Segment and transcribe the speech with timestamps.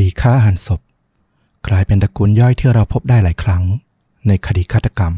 [0.00, 0.80] ดีฆ่าหันศพ
[1.68, 3.62] กลายเป็นตระกูลย่อยที่เราพบได้หลายครั้ง
[4.26, 5.14] ในคดีฆาตกรรม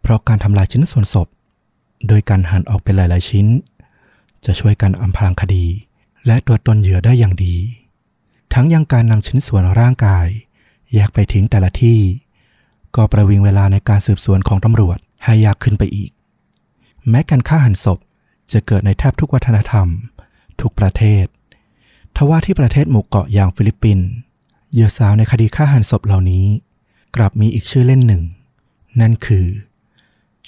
[0.00, 1.28] เพราะการทำลายชิ้นส่วนศพ
[2.08, 3.46] โดยการหั่นออกเป็นหลาย ๆ ชิ้น
[4.44, 5.64] จะช่วยกันอำพรางคดี
[6.26, 7.54] และตัวตนเหยื่อได้อย่างดี
[8.54, 10.26] ทั้งยังการนำชิ้นส่วนร่างกาย
[10.94, 11.98] แยกไปทิ้งแต่ละที่
[12.96, 16.10] ก็ประวิงเวลาในการสืบสวนของตำรวจให้ยากขึ้นไปอีก
[17.08, 17.98] แม้การฆ่าหันศพ
[18.52, 19.86] จะเกิดในแทบทุกวัฒนธรรม
[20.60, 21.24] ทุกประเทศ
[22.16, 24.06] ทว่าที่ประเทศหมู่เกาะอย่างฟิลิปปินส์
[24.72, 26.44] เหยื่อสาวในคดีฆ่าหั่นศพเหล่านี้
[27.16, 28.22] กลับมีอีกชื่อเล่นหนึ่ง
[29.00, 29.46] นั่นคือ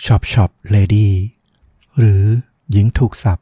[0.05, 1.13] chop chop lady
[1.99, 2.23] หรือ
[2.73, 3.39] หญิงถูกสับ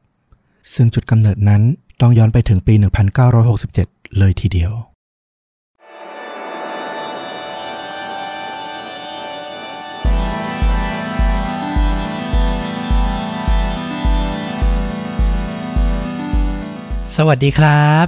[0.75, 1.63] ซึ่งจุดกำเนิดนั้น
[2.01, 2.75] ต้องย้อนไปถึงปี
[3.47, 4.73] 1967 เลยทีเดียว
[17.17, 18.07] สวัสดีครับ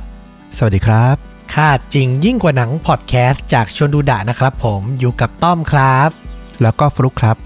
[0.57, 1.17] สวัสดีครับ
[1.55, 6.11] ค่าจริงยิ่งกว่าหนังพอดแคสต์จากชวนดูดะนะครับผมอยู่กับต้อมครับ
[6.63, 7.37] แล้วก็ฟลุกครับ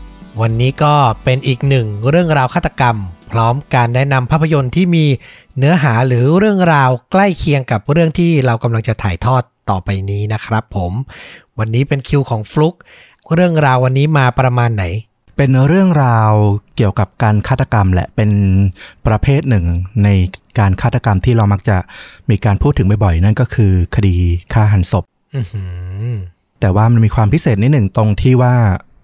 [0.41, 2.97] วันนี้ก็เป็นอีกหนึ่งเรื่องราวฆาตกรรม
[3.31, 5.05] พร้อมการแนะนำภาพยนตร์ที่มี
[5.59, 10.93] เนื้อหาหรือเรื่องราวใกล้เคียงกับเรื่องที่เรากำลังจะถ่ายทอดต่อไปนี้นะครับผม
[11.59, 12.75] วันนี้เป็นคิวของฟลุก
[13.35, 14.85] เรื่องราววันนี้มาประมาณไหน
[15.37, 16.33] เป็นเรื่องราว
[16.77, 18.31] เกี่ยวกับการฆาตกรรมแหละเป็น
[19.07, 19.65] ประเภทหนึ่ง
[20.05, 20.09] ใน
[20.59, 21.77] การฆาตกรรมที่เรามักจะ
[22.31, 24.17] มีการพูดถึงบ่อยๆ นั่นก็คือคดี
[24.53, 25.05] ฆ่าหันศพ
[25.37, 25.63] อือหื
[26.11, 26.15] อ
[26.61, 28.55] แต่ว่ามันมีความพิเศษนิดหนึ่งตรงที่ว่า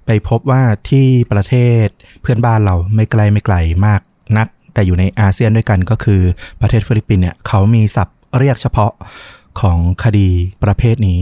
[0.07, 1.87] ไปพบว่าที่ประเทศ
[2.23, 3.57] เพื่อนบ้านเราไม่ไกลไม่ไกล
[3.87, 4.01] มาก
[4.37, 6.21] นัก แต่อยู่ในอาเซียนด้วยกันก็คือ
[6.61, 8.93] ประเทศฟิลิปปินส์เนี่ยเขามีศัพท์เรียกเฉพาะ
[9.61, 10.29] ของคดี
[10.65, 11.21] ประเภทนี้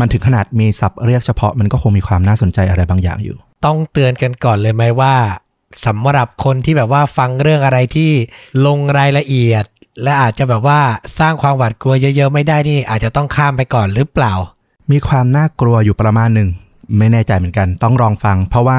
[0.00, 5.16] มันถึงขนาดมีศัพท์เรียกเฉพาะมันก็คงมีความน่าสนใจอะไรบางอย่างอยู่ ต้องเตือนกันก่อนเลยไหมว่า
[5.86, 8.10] สำหรับคนที่แบบว่าฟังเรื่องอะไรที่
[8.66, 9.64] ลงรายละเอียด
[10.02, 10.80] และอาจจะแบบว่า
[11.18, 14.34] สร้างความหวาดกลัวเยอะๆ ไม่ได้นี่ อาจจะต้องข้ามไปก่อนหรือเปล่า
[14.90, 16.48] มีความน่ากลัวอยู่ประมาณหนึ่ง
[16.98, 18.78] ไม่แน่ใจเหมือนกัน ต้องลองฟัง เพราะว่า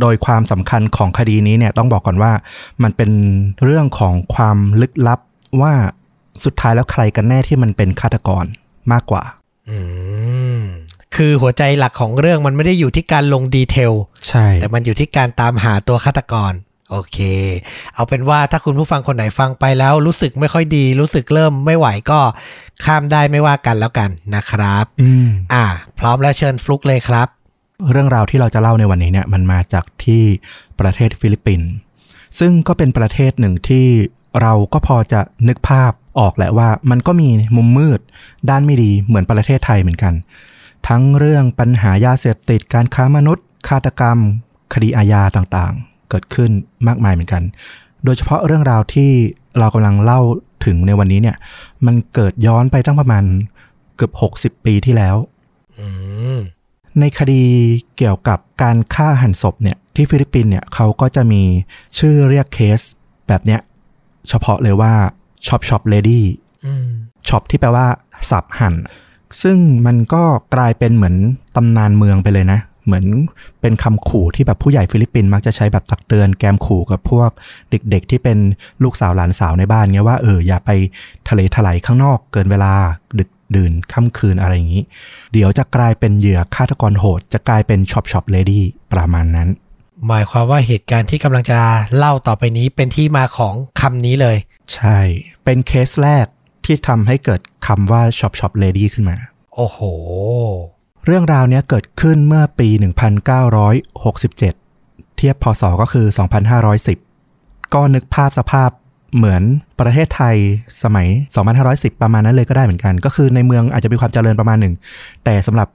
[0.00, 2.32] โดยความสำคัญของคดีนี้เนี่ยต้องบอกก่อนว่า
[2.82, 3.10] มันเป็น
[3.64, 5.20] เรื่องของความลึกลับ
[5.60, 5.72] ว่า
[6.44, 8.44] สุดท้ายแล้วใครกันแน่ที่มันเป็นฆาตกร
[8.92, 9.22] มากกว่า
[9.70, 9.78] อื
[10.49, 10.49] ม
[11.16, 13.92] คือหัวใจหลักของเรื่องมันไม่ได้อยู่ที่การลงดีเทล
[14.28, 16.52] ใช่ แต่มันอยู่ที่การตามหาตัวฆาตกร
[16.90, 17.18] โอเค
[17.94, 22.20] เอาเป็นว่าถ้าคุณผู้ฟังคนไหนฟังไปแล้วรู้สึกไม่ค่อยดี รู้สึกเริ่มไม่ไหวก็
[22.84, 25.64] ข้ามได้ไม่ว่ากันแล้วกันนะครับอืมอ่า
[25.98, 27.28] พร้อมแล้วเชิญฟลุกเลยครับ
[27.90, 30.22] เรื่องราวที่เราจะเล่าในวันนี้เนี่ยมันมาจากที่
[30.80, 31.68] ประเทศฟิลิปปินส์
[32.38, 33.86] ซึ่งก็เป็นประเทศหนึ่งที่
[34.40, 38.00] เราก็พอจะนึกภาพออกแหละว่ามันก็มีมุมมืด
[38.50, 40.14] ด้านไม่ดีเหมือนประเทศไทยเหมือนกัน
[40.88, 44.18] ทั้งเรื่องปัญหายาเสพติดการค้ามนุษย์ ฆาตกรรม
[44.74, 46.50] คดีอาญาต่างๆ เกิดขึ้น
[46.86, 47.42] มากมายเหมือนกัน
[48.04, 49.10] โดยเฉพาะเรื่องราวที่
[49.58, 50.20] เรากำลังเล่า
[50.64, 51.36] ถึงในวันนี้เนี่ย
[51.86, 53.24] มันเกิดย้อนไปตั้งประมาณ
[53.96, 54.12] เกือบ
[54.58, 55.16] 60 ปีที่แล้ว
[55.78, 55.86] อื
[56.36, 56.38] ม
[57.00, 57.42] ในคดี
[57.96, 61.42] เกี่ยวกับการฆ่าหันศพเนี่ยที่ฟิลิปปินส์เนี่ยเขาก็จะมี
[61.98, 62.80] ชื่อเรียกเคส
[63.28, 63.60] แบบเนี้ย
[64.28, 64.92] เฉพาะเลยว่า
[65.46, 66.26] chop chop lady
[66.66, 66.86] อืม
[67.28, 67.86] chop ที่แปลว่า
[68.30, 68.74] สับหั่น
[69.42, 70.22] ซึ่งมันก็
[70.54, 71.16] กลายเป็นเหมือน
[71.56, 73.06] ตำนานเมืองไปเลยนะ เหมือน
[73.60, 77.30] เป็นคำขู่ที่แบบผู้ใหญ่ฟิลิปปินส์มักจะใช้แบบตักเตือนแกมขู่กับพวก
[77.70, 78.38] เด็กๆ ที่เป็น
[78.82, 80.70] ลูกสาวหลานสาวในบ้านเงี้ยว่าเอออย่าไป
[81.28, 82.72] ทะเลถลายข้างนอกเกินเวลา
[83.18, 84.84] ดึกดื่นค่ำคืนอะไรอย่างนี้
[85.32, 89.48] เดี๋ยวจะกลายเป็นเหยื่อฆาตกรโหด จะกลายเป็น chop chop ladyประมาณนั้น
[90.06, 91.58] หมายความว่าเหตุการณ์ที่กำลังจะ
[91.96, 94.36] เล่าต่อไปนี้เป็นที่มาของคำนี้เลย
[94.74, 94.98] ใช่
[95.44, 96.26] เป็นเคสแรก
[96.64, 99.16] ที่ทำให้เกิดคำว่า chop chop lady ขึ้นมา
[99.54, 99.78] โอ้โห
[101.06, 102.68] เรื่องราวเนี้ยเกิดขึ้นเมื่อปี
[103.52, 106.06] 1967 เทียบพศก็คือ
[106.90, 108.70] 2510 ก็นึกภาพสภาพ
[109.16, 109.42] เหมือน
[109.80, 110.36] ประเทศไทย
[110.82, 111.08] สมัย
[111.54, 114.74] 2510 ประมาณนั้นเลยก็ได้เหมือนกัน ก็คือในเมืองอาจจะมีความเจริญประมาณหนึ่ง
[115.24, 115.68] แต่สำหรับ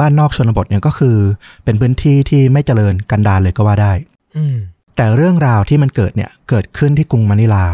[0.00, 1.16] บ้านนอกชนบทเนี่ยก็คือ
[1.64, 3.92] เป็นพื้นที่ที่ไม่เจริญกันดารเลยก็ว่าได้
[4.36, 4.56] อืม
[4.96, 7.66] แต่เรื่องราวที่มันเกิดเนี่ยเกิดขึ้นที่กรุงมะนิลา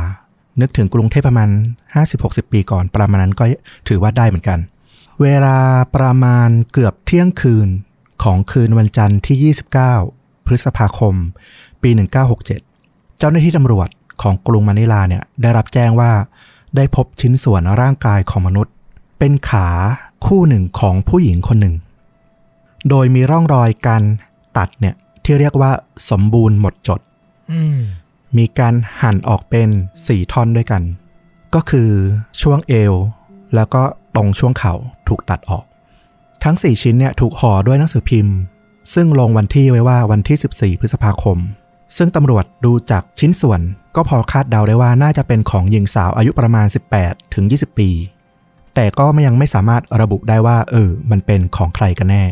[0.60, 1.48] นึกถึงกรุงเทพประมาณ
[2.02, 3.44] 50-60 ปีก่อน ประมาณนั้นก็
[3.88, 4.58] ถือว่าได้เหมือนกัน
[5.22, 5.58] เวลา
[5.96, 7.68] ประมาณเกือบเที่ยงคืน
[8.22, 9.54] ของคืนวันจันทร์ที่
[10.04, 11.14] 29 พฤษภาคม
[11.82, 11.90] ปี
[12.54, 13.88] 1967 เจ้าหน้าที่ตำรวจ
[14.22, 16.12] ของกรุงมะนิลาเนี่ยได้รับแจ้งว่า
[16.76, 18.74] ได้พบชิ้นส่วนร่างกายของมนุษย์
[19.18, 19.68] เป็นขา
[20.26, 21.74] คู่หนึ่งของผู้หญิงคนหนึ่ง
[22.88, 24.02] โดยมีร่องรอยการ
[24.56, 24.94] ตัดเนี่ย
[25.24, 25.70] ที่เรียกว่า
[26.10, 27.00] สมบูรณ์หมดจด
[28.36, 29.68] มีการหั่นออกเป็น
[30.00, 30.82] 4 ท่อนด้วยกัน
[31.54, 31.90] ก็คือ
[32.42, 32.94] ช่วงเอว
[33.54, 33.82] แล้วก็
[34.16, 34.74] ตรงช่วงเข่า
[35.08, 35.64] ถูกตัดออก
[36.44, 38.36] ทั้ง 4 ชิ้นเนี่ยถูกห่อด้วยหนังสือพิมพ์
[38.94, 41.38] ซึ่งลงวันที่ไว้ว่าวันที่ 14 พฤษภาคม
[41.96, 43.60] ซึ่งตำรวจดูจากชิ้นส่วน
[43.96, 46.66] ก็พอคาดเดาได้ว่าน่าจะเป็นของหญิงสาวอายุประมาณ
[46.98, 47.90] 18 ถึง 20 ปี
[48.74, 52.24] แต่ก็ยังไม่สามารถระบุได้ว่าเออมันเป็นของใครกันแน่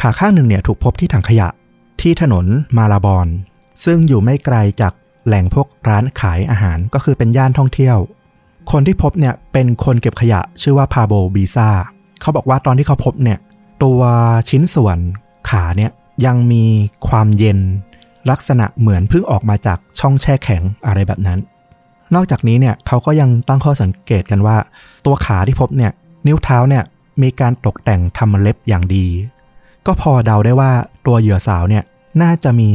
[0.00, 1.48] ขาข้างหนึ่งเนี่ยถูกพบที่ถังขยะ
[2.00, 2.46] ที่ถนน
[2.76, 3.28] มาลาบอน
[3.84, 4.92] ซึ่งอยู่ไม่ไกลจาก
[5.26, 7.98] แหล่งพวกร้านขายอาหารก็คือเป็นย่านท่องเที่ยว
[8.72, 11.68] คนที่พบเนี่ยเป็นคนเก็บขยะชื่อว่าพาโบบีซา
[12.20, 13.38] เขาบอกว่าตอนที่เขาพบเนี่ย
[13.82, 14.00] ตัว
[14.50, 14.98] ชิ้นส่วน
[15.50, 15.90] ขาเนี่ย
[16.26, 16.64] ยังมี
[17.08, 17.58] ความเย็น
[18.30, 21.38] ลักษณะเหมือนเพิ่งออกมาจากช่องแช่แข็งอะไรแบบนั้น
[22.14, 24.56] นอกจากนี้เนี่ยเขาก็ยังตั้งข้อสังเกตกันว่า
[25.06, 25.92] ตัวขาที่พบเนี่ย
[26.26, 26.84] นิ้วเท้าเนี่ย
[27.22, 29.06] มีการตกแต่งทำเล็บอย่างดี
[29.86, 30.72] ก็พอเดาได้ว่า
[31.06, 31.84] ตัวเหยื่อสาวเนี่ย
[32.22, 32.70] น่าจะมี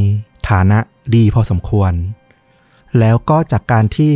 [0.50, 0.80] ฐานะ
[1.16, 1.92] ดีพอสมควร
[3.00, 4.14] แล้วก็จากการที่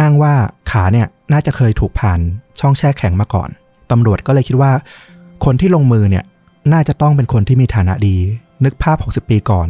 [0.00, 0.34] อ้างว่า
[0.70, 2.20] ขาเนี่ยน่าจะเคยถูกผ่าน
[2.60, 3.48] ช่องแช่แข็งมาก่อน
[3.90, 4.72] ตำรวจก็เลยคิดว่า
[5.44, 6.24] คนที่ลงมือเนี่ย
[6.72, 8.16] น่าจะต้องเป็นคนที่มีฐานะดี
[8.64, 9.68] นึกภาพ 60 ปีก่อน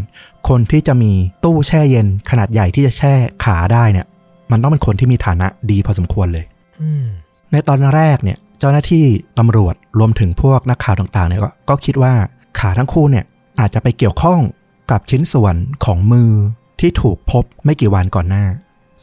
[0.49, 1.13] คนที่จะมี
[1.45, 3.15] ตู้แช่เย็นขนาดใหญ่ที่จะแช่
[3.45, 4.07] ขาได้เนี่ย
[4.51, 6.45] มันต้องเป็นคนที่มีฐานะดีพอสมควรเลย
[6.83, 7.07] อืม
[7.53, 9.05] ในตอนแรกเนี่ย เจ้าหน้าที่
[9.39, 12.13] ตำรวจรวมถึงพวกนักข่าวต่างๆเนี่ยก็ก็คิดว่า
[12.59, 13.25] ขาทั้งคู่เนี่ย
[13.61, 14.41] อาจจะไปเกี่ยวข้อง
[14.91, 15.55] กับชิ้นส่วน
[15.85, 16.31] ของมือ
[16.87, 18.45] ที่ถูกพบไม่กี่วันก่อนหน้า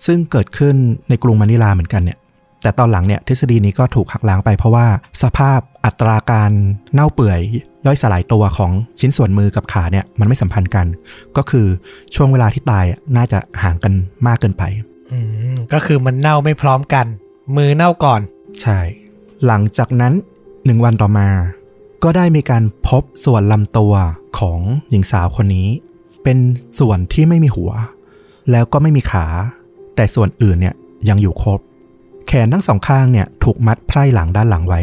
[0.05, 0.75] ซึ่งเกิดขึ้น
[1.09, 2.19] ในกรุงมะนิลาเหมือนกันเนี่ย
[2.61, 4.87] แต่ตอนหลังเนี่ยทฤษฎีนี้ก็ถูกหักล้างไปเพราะว่า
[5.23, 6.51] สภาพอัตราการ
[6.93, 7.39] เน่าเปื่อย
[7.85, 10.85] ย่อยสลายตัวของชิ้นส่วนมือกับขาเนี่ยมันไม่สัมพันธ์กัน
[11.37, 11.67] ก็คือ
[12.15, 13.93] ช่วงเวลาที่ตายอะน่าจะห่างกัน
[14.27, 14.63] มากเกินไป
[15.11, 15.19] อื
[15.53, 17.05] มก็คือมันเน่าไม่พร้อมกัน
[17.55, 18.21] มือเน่าก่อน
[18.61, 18.79] ใช่
[19.45, 20.13] หลังจากนั้น
[20.65, 21.29] หนึ่งวันต่อมา
[22.03, 23.93] ก็ได้มีการพบส่วนลำตัว
[24.39, 25.69] ของหญิงสาวคนนี้
[26.23, 26.37] เป็น
[26.79, 27.71] ส่วนที่ไม่มีหัว
[28.51, 29.25] แล้วก็ไม่มีขา
[29.95, 30.75] แต่ส่วนอื่นเนี่ย
[31.09, 31.59] ยังอยู่ครบ
[32.27, 34.79] แขนทั้งสองข้างเนี่ยถูกมัดไพร่หลังด้านหลังไว้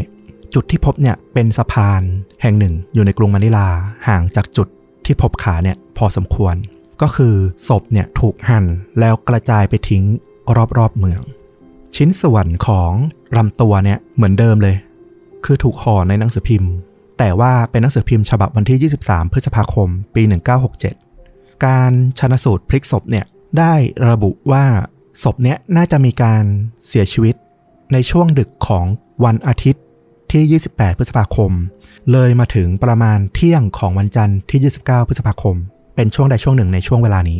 [0.54, 2.02] จุดที่พบเนี่ยเป็นสะพาน
[2.42, 3.68] แห่งหนึ่งอยู่ในกรุงมะนิลา
[4.06, 4.68] ห่างจากจุด
[5.04, 6.54] ที่พบขาเนี่ยพอสมควร
[7.02, 7.34] ก็คือ
[7.68, 8.64] ศพเนี่ยถูกหั่น
[9.00, 10.04] แล้วกระจายไปทิ้ง
[10.78, 11.20] รอบๆเมือง
[11.96, 12.92] ชิ้นส่วนของ
[13.36, 14.76] ลำตัวเนี่ยเหมือนเดิมเลย
[15.44, 16.72] คือถูกห่อในหนังสือพิมพ์
[17.18, 20.22] แต่ว่าเป็นหนังสือพิมพ์ฉบับวันที่ 23 พฤษภาคม ปี
[20.86, 21.07] 1967
[21.66, 23.24] การชนสูตรพลิกศพเนี่ย
[23.58, 23.74] ได้
[24.08, 24.64] ระบุว่า
[25.22, 26.42] ศพเนี่ยน่าจะมีการ
[26.88, 27.34] เสียชีวิต
[27.92, 28.84] ในช่วงดึกของ
[29.24, 29.82] วันอาทิตย์
[30.32, 31.52] ที่ 28 พฤษภาคม
[32.12, 35.56] เลยมาถึงประมาณเที่ยงของวันจันทร์ที่ 29 พฤษภาคม
[35.94, 37.38] เป็นช่วงใดช่วงหนึ่งในช่วงเวลานี้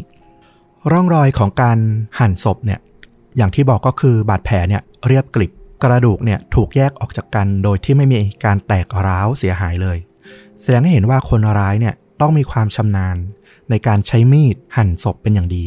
[0.93, 1.79] ร่องรอยของการ
[2.19, 2.81] หั่นศพเนี่ย
[3.37, 9.99] อย่างที่บอกก็คือบาดแผลเนี่ยเรียบกริบกระดูกเนี่ยถูกแยกออกจากกันโดยที่ไม่มีการแตกร้าวเสียหายเลย
[10.63, 13.17] แสดงให้เห็นว่าคนร้ายเนี่ยต้องมีความชำนาญ
[13.71, 15.67] ในการใช้มีดหั่นศพเป็นอย่างดี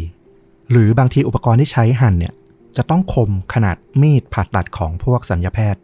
[0.72, 2.34] หรือบางทีอุปกรณ์ที่ใช้หั่นเนี่ย
[2.78, 5.82] จะต้องคมขนาดมีดผ่าตัดของพวกสัญญาแพทย์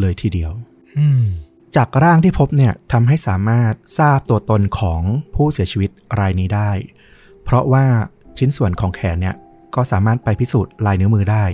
[0.00, 0.50] เลยทีเดียว
[0.98, 1.24] อืม
[1.76, 5.00] จากร่างที่พบเนี่ยทำให้สามารถทราบตัวตนของ
[5.34, 5.90] ผู้เสียชีวิต
[6.20, 6.70] รายนี้ได้
[7.44, 7.84] เพราะว่า
[8.38, 9.36] ชิ้นส่วนของแขนเนี่ย
[9.74, 11.44] ก็สามารถไปพิสูจน์ลายนิ้วมือได้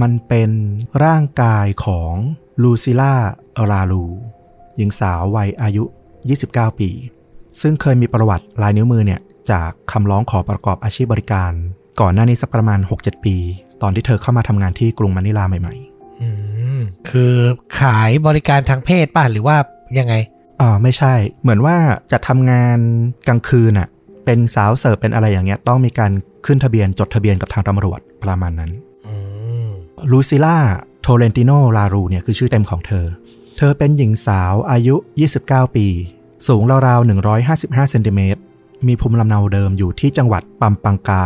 [0.00, 0.50] มันเป็น
[1.04, 2.12] ร่างกายของ
[2.62, 3.14] ลูซิล่า
[3.70, 4.04] ราลู
[4.76, 5.84] หญิงสาววัยอายุ
[6.32, 6.90] 29 ปี
[7.60, 9.20] ซึ่งเคยมีประวัติลายนิ้วมือเนี่ย
[9.50, 11.52] จากคำร้องขอประกอบอาชีพบริการ
[12.00, 13.36] ก่อนหน้านี้สักประมาณ 6-7 ปี
[13.82, 16.28] ตอนที่เธอเข้ามาทำงานที่กรุงมะนิลาใหม่ๆอื
[16.78, 16.80] ม
[17.10, 17.34] คือ
[17.80, 19.56] ขายบริการทางเพศป่ะหรือว่า
[19.98, 20.14] ยังไง
[20.60, 21.76] อ่าไม่ใช่ เหมือนว่า
[22.12, 22.78] จะทำงาน
[23.28, 23.88] กลางคืนอะ
[24.24, 26.12] เป็นสาวเสิร์ฟเป็นอะไรอย่างเงี้ย ต้องมีการ
[26.46, 28.70] ขึ้นทะเบียนจดทะเบียนกับทางตำรวจประมาณนั้น
[29.06, 29.14] อื
[29.66, 29.70] ม
[30.10, 30.58] ลูซิล่า
[31.02, 33.06] โทเลนติโนลาลูเนี่ยคือชื่อเต็มของเธอ
[33.56, 34.96] เธอเป็นหญิงสาวอายุ
[35.36, 35.86] 29 ปี
[36.48, 37.08] สูงราวๆ
[37.46, 38.40] 155 เซนติเมตร
[38.88, 41.24] มีภูมิลำเนาเดิมอยู่ที่จังหวัดปัมปังกา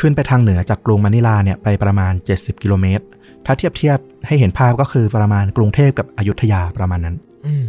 [0.00, 3.04] ขึ้นไปทางเหนือจากกรุงมะนิลาเนี่ยไปประมาณ 70 กิโลเมตร
[3.46, 7.66] ถ้าเทียบเทียบให้เห็นภาพก็คือประมาณกรุงเทพกับอยุธยาประมาณนั้นอืม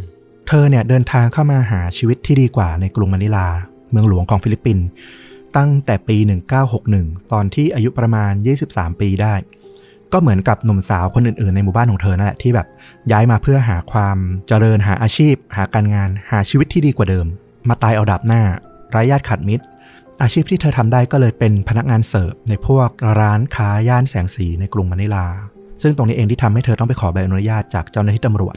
[0.48, 3.48] เธอเนี่ยเดินทางเข้ามาหาชีวิตที่ดีกว่าในกรุงมะนิลา
[3.92, 4.86] เมืองหลวงของฟิลิปปินส์
[5.58, 6.18] ตั้งแต่ปี
[6.74, 8.32] 1961 ตอนที่อายุประมาณ
[8.68, 9.34] 23 ปีได้
[10.14, 12.68] ก็เหมือนกับหนุ่มสาวคนอื่นๆ ในหมู่บ้านของเธอนั่นแหละที่แบบ
[13.12, 17.26] ย้ายมาเพื่อหาความเจริญหาอาชีพ หาการงานหาชีวิตที่ดีกว่าเดิม
[17.70, 18.44] มาตายเอาดาบหน้า
[18.96, 19.64] ไร้ญาติขัดมิตร
[20.22, 25.26] อาชีพที่เธอทำได้ก็เลยเป็นพนักงานเสิร์ฟในพวกร้านค้าย่านแสงสีในกรุงมะนิลา
[25.82, 28.56] ซึ่งตรงนี้เองที่ทำให้เธอต้องไปขอใบอนุญาตจากเจ้าหน้าที่ตำรวจ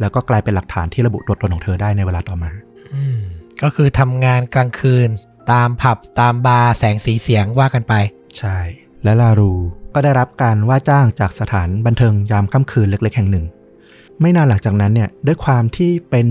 [0.00, 2.50] แล้วก็กลายเป็นหลักฐานที่ระบุตัวตนของเธอได้ในเวลาต่อมา
[2.94, 3.18] อืม
[3.62, 5.08] ก็คือทำงานกลางคืน
[5.52, 7.94] ตามผับตามบาร์แสงสีเสียงว่ากันไป
[8.38, 8.58] ใช่
[9.04, 9.52] และลารู
[9.94, 13.44] ก็ได้รับการว่าจ้างจากสถานบันเทิงยามค่ำคืนเล็ก ๆ แห่งหนึ่ง
[14.20, 16.28] ไม่นานหลังจากนั้นเนี่ยด้วยความที่เป็น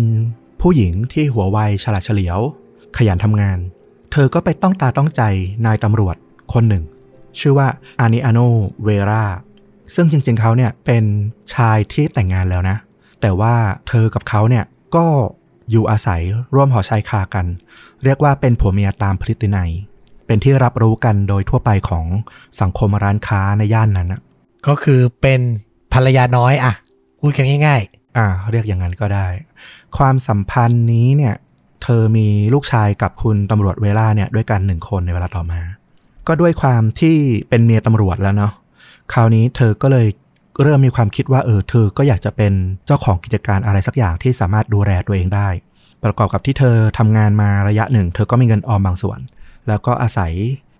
[0.61, 2.39] ผู้หญิงที่หัวไวฉลาดเฉลียว
[2.98, 3.58] ขยันทำงาน
[4.12, 5.22] เธอก็ไปต้องตาต้องใจ
[5.65, 6.15] นายตำรวจ
[6.53, 6.84] คนหนึ่ง
[7.39, 7.67] ชื่อว่า
[8.00, 8.39] อานิอาโน
[8.84, 9.25] เวรา
[9.96, 11.03] ซึ่งจริงๆเขาเนี่ยเป็น
[11.53, 12.77] ชายที่แต่งงานแล้วนะ
[13.22, 13.55] แต่ว่า
[13.88, 14.65] เธอกับเขาเนี่ย
[14.96, 15.05] ก็
[15.69, 16.22] อยู่อาศัย
[16.55, 17.46] ร่วมหอชายคากัน
[18.03, 19.72] เรียกว่าเป็นผัวเมียตามพฤตินัย
[20.25, 22.05] เป็นที่รับรู้กันโดยทั่วไปของ
[22.62, 24.22] สังคมร้านค้าในย่านนั้นนะ
[24.67, 25.41] ก็คือเป็น
[25.93, 26.74] ภรรยาน้อยอะ
[27.19, 27.81] พูดกันง่าย
[28.17, 29.27] อ่า เรียกอย่างนั้นก็ได้
[29.98, 31.36] ความสัมพันธ์นี้เนี่ย
[31.83, 35.62] เธอมีลูกชายกับคุณตำรวจเวล่าเนี่ยด้วยกันหนึ่งคนในเวลาต่อมา
[36.27, 37.15] ก็ด้วยความที่
[37.50, 38.53] เป็นเมียตำรวจแล้วเนาะ
[39.13, 40.07] คราวนี้เธอก็เลย
[40.62, 42.53] เริ่มมีความคิดว่าเออเธอก็อยากจะเป็น
[42.86, 45.48] เจ้าของกิจการอะไรสักอย่างที่สามารถดูแลตัวเองได้
[46.03, 49.19] ประกอบกับที่เธอทำงานมาระยะหนึ่ง เธอก็มีเงินออมบางส่วน
[49.67, 50.33] แล้วก็อาศัย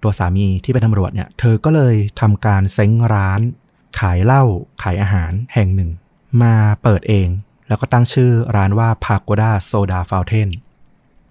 [0.04, 3.40] ตัวสามีที่เป็นตำรวจเนี่ย เธอก็เลยทำการเซ้งร้าน
[4.00, 4.44] ขายเหล้า
[4.82, 5.90] ขายอาหารแห่งหนึ่ง
[6.42, 6.54] มา
[6.84, 7.30] เปิดเอง
[7.68, 10.50] แล้วก็ตั้งชื่อร้านว่า Pagoda Soda Fountain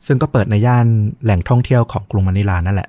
[0.06, 0.86] ซึ่งก็เปิดในย่าน
[1.24, 2.88] แหล่งท่องเที่ยวของกรุงมะนิลานั่นแหละ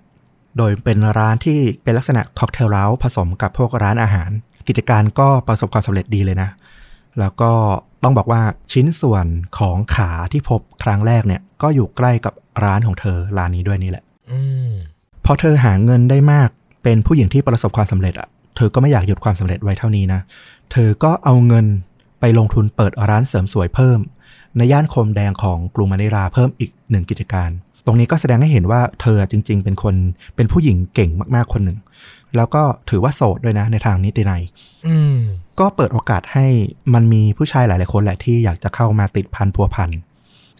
[0.57, 4.29] โดยเป็นร้านที่เป็นลักษณะค็อกเทลเล้าผสมกับพวกร้านอาหาร
[4.67, 6.49] กิจการก็ประสบความสำเร็จดีเลยนะ
[7.19, 7.51] แล้วก็
[8.03, 8.41] ต้องบอกว่า
[8.73, 9.25] ชิ้นส่วน
[9.59, 14.39] ของขาที่พบครั้งแรกเนี่ย ก็อยู่ใกล้กับร้านของเธอร้านนี้ด้วยนี่แหละอื
[14.69, 14.71] ม
[15.25, 16.49] พอเธอหาเงินได้มาก
[16.83, 20.19] เป็นผู้หญิงที่ประสบความสำเร็จอะเธอก็ไม่อยากหยุดความสำเร็จไว้เท่านี้นะ
[20.71, 21.65] เธอก็เอาเงิน
[22.19, 23.99] ไปลงทุนเปิดร้านเสริมสวยเพิ่ม
[24.59, 27.49] ในย่านโคมแดงของกรุงมะนิลาเพิ่มอีกหนึ่งกิจการ
[27.85, 29.95] ตรงนี้ก็แสดงให้เห็นว่าเธอจริง ๆ เป็นคน
[30.35, 31.77] เป็นผู้หญิงเก่งมากๆคนหนึ่ง
[32.35, 34.41] แล้วก็ถือว่าโสดด้วยนะในทางนิตินัย
[34.87, 35.15] อืม
[35.59, 36.45] ก็เปิดโอกาสให้
[36.93, 39.89] มันมีผู้ชายหลายๆคนแหละที่อยากจะเข้ามาติดพันพัวพัน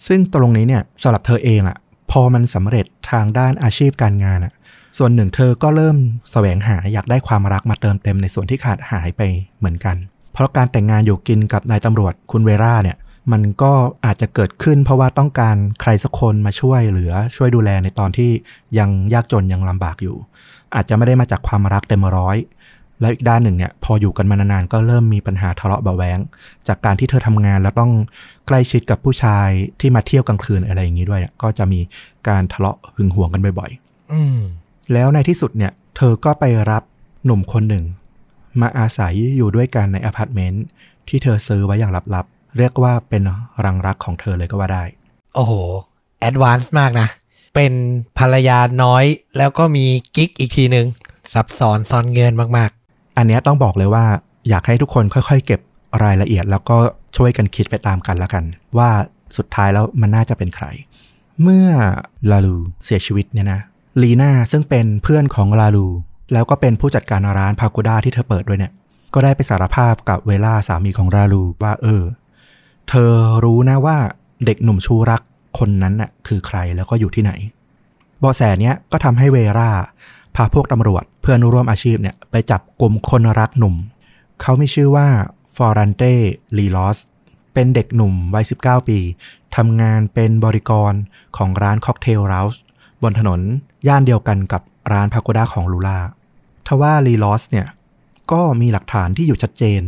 [0.08, 1.78] ซึ่งตรงนี้เนี่ยสำหรับเธอเองอะ
[2.12, 4.54] พอมันสำเร็จทางด้านอาชีพการงานอะ
[4.98, 5.98] ส่วนหนึ่งเธอก็เริ่ม
[6.32, 9.22] แสวงหาอยากได้ความรักมาเติมเต็มในส่วนที่ขาดหายไป
[9.60, 9.96] เหมือนกัน
[10.34, 12.98] เพราะการแต่งงานอยู่กินกับนายตำรวจคุณเวราเนี่ย
[13.32, 13.72] มันก็
[14.06, 18.32] อาจจะเกิดขึ้น เพราะว่าต้องการใครสักคนมาช่วยเหลือช่วยดูแลในตอนที่
[18.80, 20.18] ยังยากจนยังลำบากอยู่
[20.76, 22.38] อาจจะไม่ได้มาจากความรักเต็มร้อย
[23.02, 26.20] แล้วอีกด้านหนึ่งเนี่ยพออยู่กันมานานๆก็เริ่มมีปัญหาทะเลาะเบาะแวง
[26.68, 27.92] จากการที่เธอทำงานแล้วต้อง
[28.48, 31.80] ใกล้ชิดกับผู้ชายที่มาเที่ยวกลางคืนอะไรอย่างนี้ด้วยเนี่ยก็จะมี
[32.28, 33.72] การทะเลาะหึงหวงกันบ่อย
[34.14, 36.84] อืมๆแล้วในที่สุดเนี่ย เธอก็ไปรับ
[37.26, 37.84] หนุ่มคนหนึ่ง
[38.62, 40.64] มาอาศัยอยู่ด้วยกันในอพาร์ตเมนต์
[41.08, 43.22] ที่เธอซื้อไว้อย่างลับๆ เรียกว่าเป็น
[43.66, 44.84] รังรักของเธอเลยก็ว่าได้
[45.36, 45.54] โอ้โห
[46.20, 47.08] advance มากนะ
[47.56, 47.74] เป็น
[48.20, 49.06] ภรรยาน้อย
[49.38, 50.88] แล้วก็มีกิ๊กอีกทีหนึ่ง
[51.34, 52.72] ซับซ้อนซ่อนเงื่อนมาก
[53.18, 54.06] อันเนี้ยต้องบอกเลยว่า
[54.50, 55.62] อยากให้ทุกคนค่อยๆ เก็บ
[56.04, 56.78] รายละเอียด แล้วก็
[57.18, 58.44] ช่วยกันคิดไปตามกันละกัน
[58.78, 58.90] ว่า
[59.38, 60.66] สุดท้ายแล้วมันน่าจะเป็นใคร
[61.44, 61.68] เมื่อ
[62.32, 63.62] ลาลูเสียชีวิตเนี่ยนะ
[64.02, 65.88] ลีน่าซึ่งเป็นเพื่อนของลาลู
[66.34, 68.74] แล้วก็เป็นผู้จัดการร้านพากูด้าที่เธอเปิดด้วยเนี่ย
[69.14, 72.04] ก็ได้ไปสารภาพกับเวล่าสามีของลาลูว่าเออ
[72.90, 73.14] เธอ
[73.46, 73.98] รู้นะว่า
[74.46, 75.22] เด็กหนุ่มชูรัก
[75.60, 77.32] คนนั้นน่ะคือใครแล้วก็อยู่ที่ไหน
[78.20, 79.72] เบาะแสเนี้ยก็ทำให้เวรา
[80.36, 83.76] พาพวกตำรวจเพื่อนร่วมอาชีพเนี่ยไปจับกลุ่มคนรักหนุ่ม
[84.42, 85.08] เขาไมีชื่อว่า
[85.56, 86.14] ฟอรันเต้
[86.58, 86.98] ลีลอส
[87.54, 89.00] เป็นเด็กหนุ่มวัย 19 ปี
[89.56, 90.94] ทำงานเป็นบริกร
[91.38, 92.62] ของร้านค็อกเทลราส์
[93.04, 93.40] บนถนน
[93.88, 96.00] ย่านเดียวกันกับร้านพาโกด้าของลูล่า
[96.68, 97.68] ทว่าลีลอสเนี่ย
[98.32, 99.82] ก็มีหลักฐานที่อยู่ชัดเจน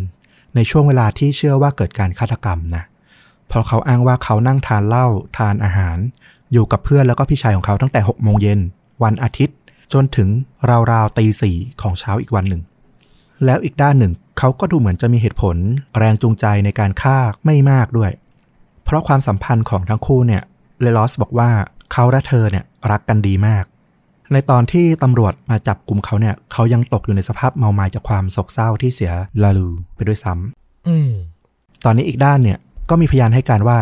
[0.55, 2.83] ในช่วงเวลาที่เชื่อว่าเกิดการฆาตกรรมนะ
[3.51, 5.97] เพราะเขาอ้างว่าเขานั่งทานเหล้าทานอาหาร
[6.53, 8.59] อยู่กับเพื่อนแล้วก็พี่ชายของเขาตั้งแต่6โมงเย็น
[9.03, 9.55] วันอาทิตย์
[9.93, 10.29] จนถึง
[10.91, 12.61] ราวๆตีสี่ของเช้าอีกวันหนึ่ง
[13.45, 15.57] แล้วอีกด้านหนึ่ง เขาก็ดูเหมือนจะมีเหตุผล
[15.97, 18.11] แรงจูงใจในการฆ่าไม่มากด้วย
[18.83, 20.43] เพราะความสัมพันธ์ของทั้งคู่เนี่ย
[20.81, 21.49] เลลอสบอกว่า
[21.93, 23.63] เขาและเธอเนี่ยรักกันดีมาก
[24.33, 31.11] ในตอนที่ตำรวจมาจับกลุ่มเขาเนี่ย เขายังตกอยู่ในสภาพเมาไม้จากความโศกเศร้าที่เสียลาลูไปด้วยซ้ำๆอืม
[31.85, 32.57] ตอนนี้อีกด้านเนี่ย
[32.91, 33.77] ก็มีพยานให้การว่า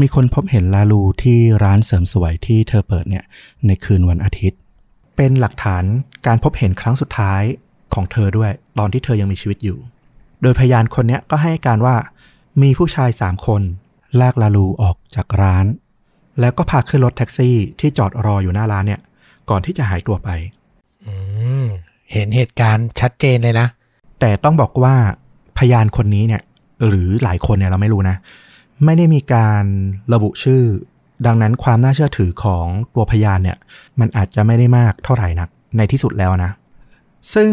[0.00, 3.24] มีคนพบเห็นลาลูที่ร้านเสริมสวยที่เธอเปิดเนี่ย
[3.66, 4.58] ในคืนวันอาทิตย์
[5.16, 5.84] เป็นหลักฐาน
[6.26, 7.42] การพบเห็นครั้งสุดท้าย
[7.94, 9.78] ของเธอด้วย ตอนที่เธอยังมีชีวิตอยู่
[10.42, 11.96] โดยพยานคนเนี้ยก็ให้การว่า
[12.62, 13.62] มีผู้ชายสามคน
[14.20, 15.66] ลากลาลูออกจากร้าน
[16.40, 19.00] แล้วก็พาขึ้นรถแท็กซี่ที่จอดรออยู่หน้าร้านเนี่ย
[19.50, 20.28] ก่อนที่จะหายตัวไป
[21.06, 21.14] อื
[21.64, 21.66] ม
[22.12, 23.68] เห็นเหตุการณ์ชัดเจนเลยนะ
[24.20, 24.94] แต่ต้องบอกว่า
[25.58, 26.42] พยานคนนี้เนี่ย
[26.88, 28.16] หรือหลายคนเนี่ยเราไม่รู้นะ
[28.84, 29.64] ไม่ได้มีการ
[30.12, 30.62] ระบุชื่อ
[31.26, 33.58] ดังนั้นความน่าเชื่อถือของตัวพยานเนี่ย
[34.00, 36.52] มันอาจจะไม่ได้มากเท่าไหร่นักในที่สุดแล้วนะ
[37.34, 37.52] ซึ่ง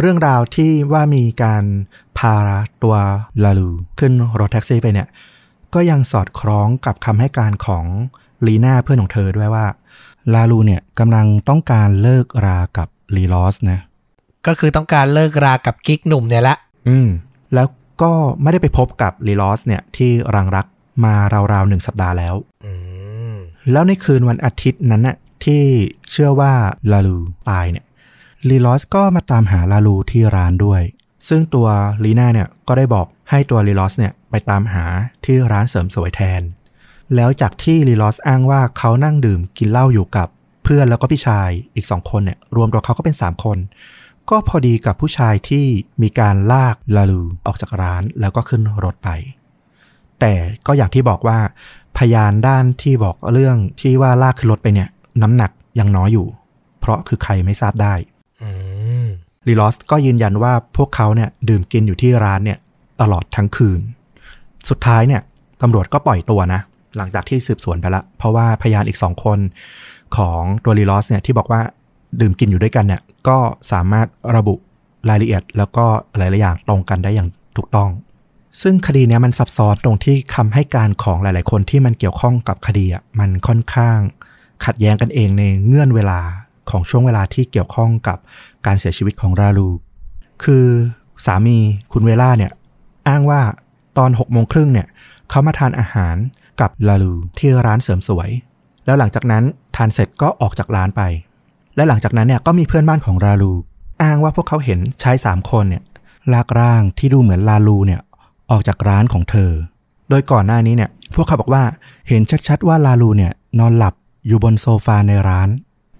[0.00, 1.64] เรื่องราวที่ว่ามีการ
[2.18, 2.34] พา
[2.82, 2.96] ตัว
[3.44, 5.08] ลาลูขึ้นรถแท็กซี่ไปเนี่ย
[5.74, 7.84] ก็ยังสอดคล้องกับคำให้การของ
[8.46, 9.66] ลีน่าเพื่อนของเธอด้วยว่า
[10.34, 13.80] ลาลูเนี่ยกำลังต้องการเลิกรากับลีลอสนะ
[14.46, 16.56] ก็คือต้องการเลิกรากับกิ๊กหนุ่มเนี่ยละ
[16.88, 17.08] อืม
[17.54, 17.66] แล้ว
[18.02, 18.12] ก็
[18.42, 20.66] ไม่ได้ไปพบกับลีลอสเนี่ยที่รังรัก
[21.04, 21.14] มา
[21.52, 22.34] ราวๆหนึ่งสัปดาห์แล้ว
[22.64, 22.72] อื
[23.32, 23.36] ม
[23.72, 25.62] แล้วในคืนวันอาทิตย์นั้นน่ะที่
[26.10, 26.52] เชื่อว่า
[26.92, 27.84] ลาลูตายเนี่ย
[28.50, 30.82] ลีลอสก็มาตามหาลาลูที่ร้านด้วย
[31.28, 31.68] ซึ่งตัว
[32.04, 34.84] ลีน่าเนี่ยก็ได้บอกให้ตัวลีลอสเนี่ยไปตามหา
[35.24, 36.42] ที่ร้านเสริมสวยแทน
[37.14, 40.28] แล้วจากที่ลีลอสอ้างว่าเขานั่งดื่มกินเหล้าอยู่กับ
[40.64, 43.58] เพื่อนแล้วก็พี่ชายอีกสองคนเนี่ยรวมตัวเขาก็เป็นสามคน
[44.30, 45.66] ก็พอดีกับผู้ชายที่
[46.02, 49.10] มีการลากลาลูออกจากร้านแล้วก็ขึ้นรถไป
[50.20, 50.34] แต่
[50.66, 51.38] ก็อย่างที่บอกว่า
[51.98, 54.88] พยานด้านที่บอกเรื่องที่ว่าลากขึ้นรถไปเนี่ย
[55.22, 56.26] น้ำหนักยังน้อยอยู่
[56.80, 57.94] เพราะคือใครไม่ทราบได้
[58.42, 58.50] อื
[59.04, 59.06] ม
[59.46, 62.58] ลีลอสก็ยืนยันว่าพวกเขาเนี่ยดื่มกินอยู่ที่ร้านเนี่ย
[63.00, 63.80] ตลอดทั้งคืน
[64.68, 65.22] สุดท้ายเนี่ย
[65.62, 66.60] ตำรวจก็ปล่อยตัวนะ
[66.96, 69.38] หลังจากที่สืบสวนไปละ เพราะว่าพยานอีกสองคน
[70.16, 71.60] ของตัวลีลอสเนี่ยที่บอกว่า
[72.20, 73.38] ดื่มกินอยู่ด้วยกันเนี่ยก็
[73.72, 74.06] สามารถ
[74.36, 74.54] ระบุ
[75.08, 75.84] รายละเอียด แล้วก็
[76.16, 77.90] หลายๆอย่างตรงกันได้อย่างถูกต้อง
[78.62, 83.98] ซึ่งคดีนี้มันซับซ้อนตรงที่คำให้การของหลาย ๆ คนที่มันเกี่ยวข้องกับคดีอะมันค่อนข้าง
[84.64, 86.20] ขัดแย้งกันเองในเงื่อนเวลา
[86.70, 88.18] ของช่วงเวลาที่เกี่ยวข้องกับ
[88.66, 89.68] การเสียชีวิตของราลู
[90.44, 90.66] คือ
[91.26, 91.58] สามี
[91.92, 92.52] คุณเวล่าเนี่ย
[93.08, 93.40] อ้างว่า
[93.98, 94.86] ตอนหกโมงครึ่งเนี่ย
[95.30, 96.16] เขามาทานอาหาร
[96.60, 98.30] กับลาลูที่ร้านเสริมสวย
[98.84, 99.44] แล้วหลังจากนั้น
[99.76, 101.02] ทานเสร็จก็ออกจากร้านไป
[101.76, 103.52] และหลังจากนั้นเนี่ยก็มีเพื่อนบ้านของราลู
[104.02, 105.82] อ้างว่าพวกเขาเห็นชายสามคนเนี่ย
[106.32, 108.00] ลากร่างที่ดูเหมือนลาลูเนี่ย
[108.50, 109.50] ออกจากร้านของเธอ
[110.10, 111.62] โดยก่อนหน้านี้เนี่ยพวกเขาบอกว่า
[112.08, 113.94] เห็นชัดๆว่าลาลูเนี่ยนอนหลับ
[114.26, 115.48] อยู่บนโซฟาในร้าน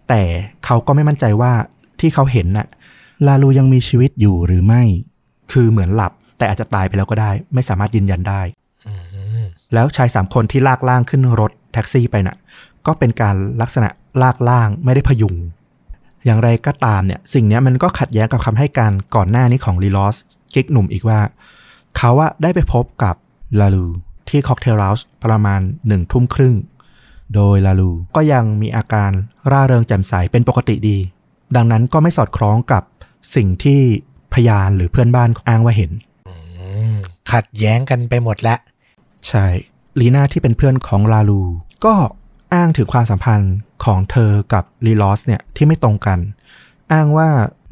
[0.09, 0.23] แต่
[0.65, 1.53] เขาก็ไม่มั่นใจว่า
[2.01, 2.67] ที่เขาเห็นน่ะ
[3.27, 4.83] ลาลูยังมีชีวิตอยู่หรือไม่
[5.53, 8.41] คือเหมือนหลับแต่อาจจะตายไปแล้วก็ได้ ไม่สามารถยืนยันได้
[8.87, 8.95] อื
[9.45, 12.37] มแล้วชายสามคนที่ลากร่างขึ้นรถแท็กซี่ไปน่ะ
[12.87, 13.89] ก็เป็นการลักษณะ
[14.23, 15.35] ลากร่างไม่ได้พยุง
[16.27, 20.17] อย่างไรก็ตามเนี่ยสิ่งเนี้ยมันก็ขัดแย้งกับคำให้การก่อนหน้านี้ของลีลอส
[20.55, 21.21] กิ๊กหนุ่มอีกว่า
[21.97, 23.15] เขาอะได้ไปพบกับ
[23.61, 23.87] ลาลู
[24.29, 26.57] ที่ cocktail house ประมาณหนึ่งทุ่มครึ่ง
[27.35, 29.11] โดยลาลูก็ยังมีอาการ
[29.51, 30.99] ร่าเริงแจ่มใสเป็นปกติดี
[31.57, 32.83] ดังนั้นก็ไม่สอดคล้องกับ
[33.37, 33.81] สิ่งที่
[34.35, 35.91] พยานหรือเพื่อนบ้านอ้างว่าเห็น
[36.29, 36.35] อื
[36.93, 36.95] ม
[37.33, 38.59] ขัดแย้งกันไปหมดแล้ว
[39.29, 39.47] ใช่
[40.01, 41.43] ลีน่าที่เป็นเพื่อนของลาลู
[41.85, 41.95] ก็
[42.55, 46.19] อ้างถึงความสัมพันธ์ของเธอกับลีลอสเนี่ยที่ไม่ตรงกัน
[46.93, 47.29] อ้างว่า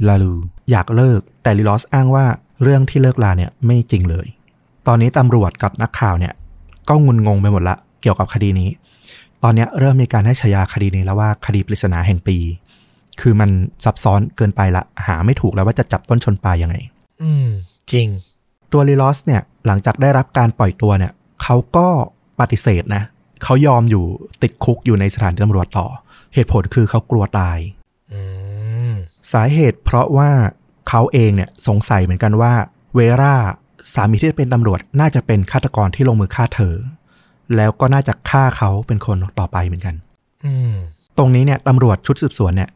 [0.09, 0.35] ลาลู
[0.71, 2.27] อยากเลิก แต่ลีลอสอ้างว่า
[2.63, 4.27] เรื่องที่เลิกลาเนี่ยไม่จริงเลย
[4.87, 6.33] ตอนนี้ตำรวจกับนักข่าวเนี่ย
[6.89, 8.69] ก็งุนงงไปหมดละเกี่ยวกับคดีนี้
[9.43, 12.37] ตอนเนี้ยเริ่มมีการให้ฉายาคดีนี้แล้วว่าคดีปริศนาแห่งปี
[13.21, 13.51] คือมัน
[13.85, 16.77] ซับซ้อนเกินไปละ หาไม่ถูกแล้วว่าจะจับต้นชนปลายยังไง
[17.23, 17.49] อืม
[17.93, 18.09] จริง
[18.73, 21.89] ตัวลีลอสเนี่ยหลังจากได้รับการปล่อยตัวเนี่ยเขาก็
[22.41, 23.03] ปฏิเสธนะ
[23.45, 24.05] เขายอมอยู่
[24.43, 25.87] ติดคุกอยู่ในสถานีตำรวจต่อ
[26.35, 27.59] เหตุผลคือเขากลัวตาย
[28.13, 28.21] อื
[28.91, 28.93] ม
[29.33, 30.31] สาเหตุเพราะว่า
[30.89, 32.53] เขาเองเนี่ยสงสัยเหมือนกันว่า
[32.95, 33.37] เวรา
[33.95, 36.75] สามีที่เป็นตำรวจน่าจะเป็นฆาตกรที่ลงมือฆ่าเธอ
[37.57, 39.95] แล้วก็น่าจะฆ่าเขาเป็นคนต่อไปเหมือนกัน
[40.45, 40.75] อืม
[41.19, 42.71] ตรงนี้เนี่ยตำรวจชุดสืบสวนเนี่ย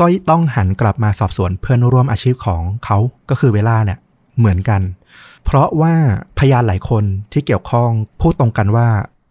[0.00, 2.98] ก็ต้องหันกลับมาสอบสวนเพื่อนร่วมอาชีพของเขา
[3.30, 3.98] ก็คือเวลาเนี่ย
[4.38, 4.80] เหมือนกัน
[5.44, 5.94] เพราะว่า
[6.38, 8.88] พยานหลายคนที่เกี่ยวข้องพูดตรงกันว่า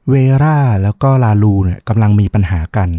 [0.10, 2.90] เวราแล้วก็ลาลูเนี่ยกำลังมีปัญหากัน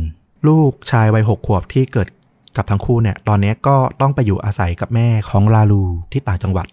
[0.49, 2.09] ลูกชายวัยหกขวบที่เกิด
[2.57, 6.67] กับทั้งคู่เนี่ย ตอนนี้ก็ต้องไปอยู่อาศัยกับแม่ของลาลูที่ต่างจังหวัด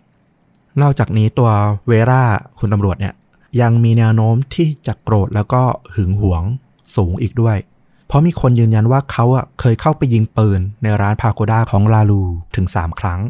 [0.81, 1.49] นอกจากนี้ตัว
[1.87, 2.23] เวรา
[2.59, 3.13] คุณตำรวจเนี่ย
[3.61, 5.61] ยังมีแนวโน้มที่จะโกรธแล้วก็
[5.93, 6.43] หึงหวง
[6.95, 7.57] สูงอีกด้วย
[8.07, 12.21] เพราะมีคนยืนยันว่าเขาอะเคยเข้าไปยิงปืนในร้านพาโกด้าของลาลู
[12.55, 13.21] ถึง 3 ครั้ง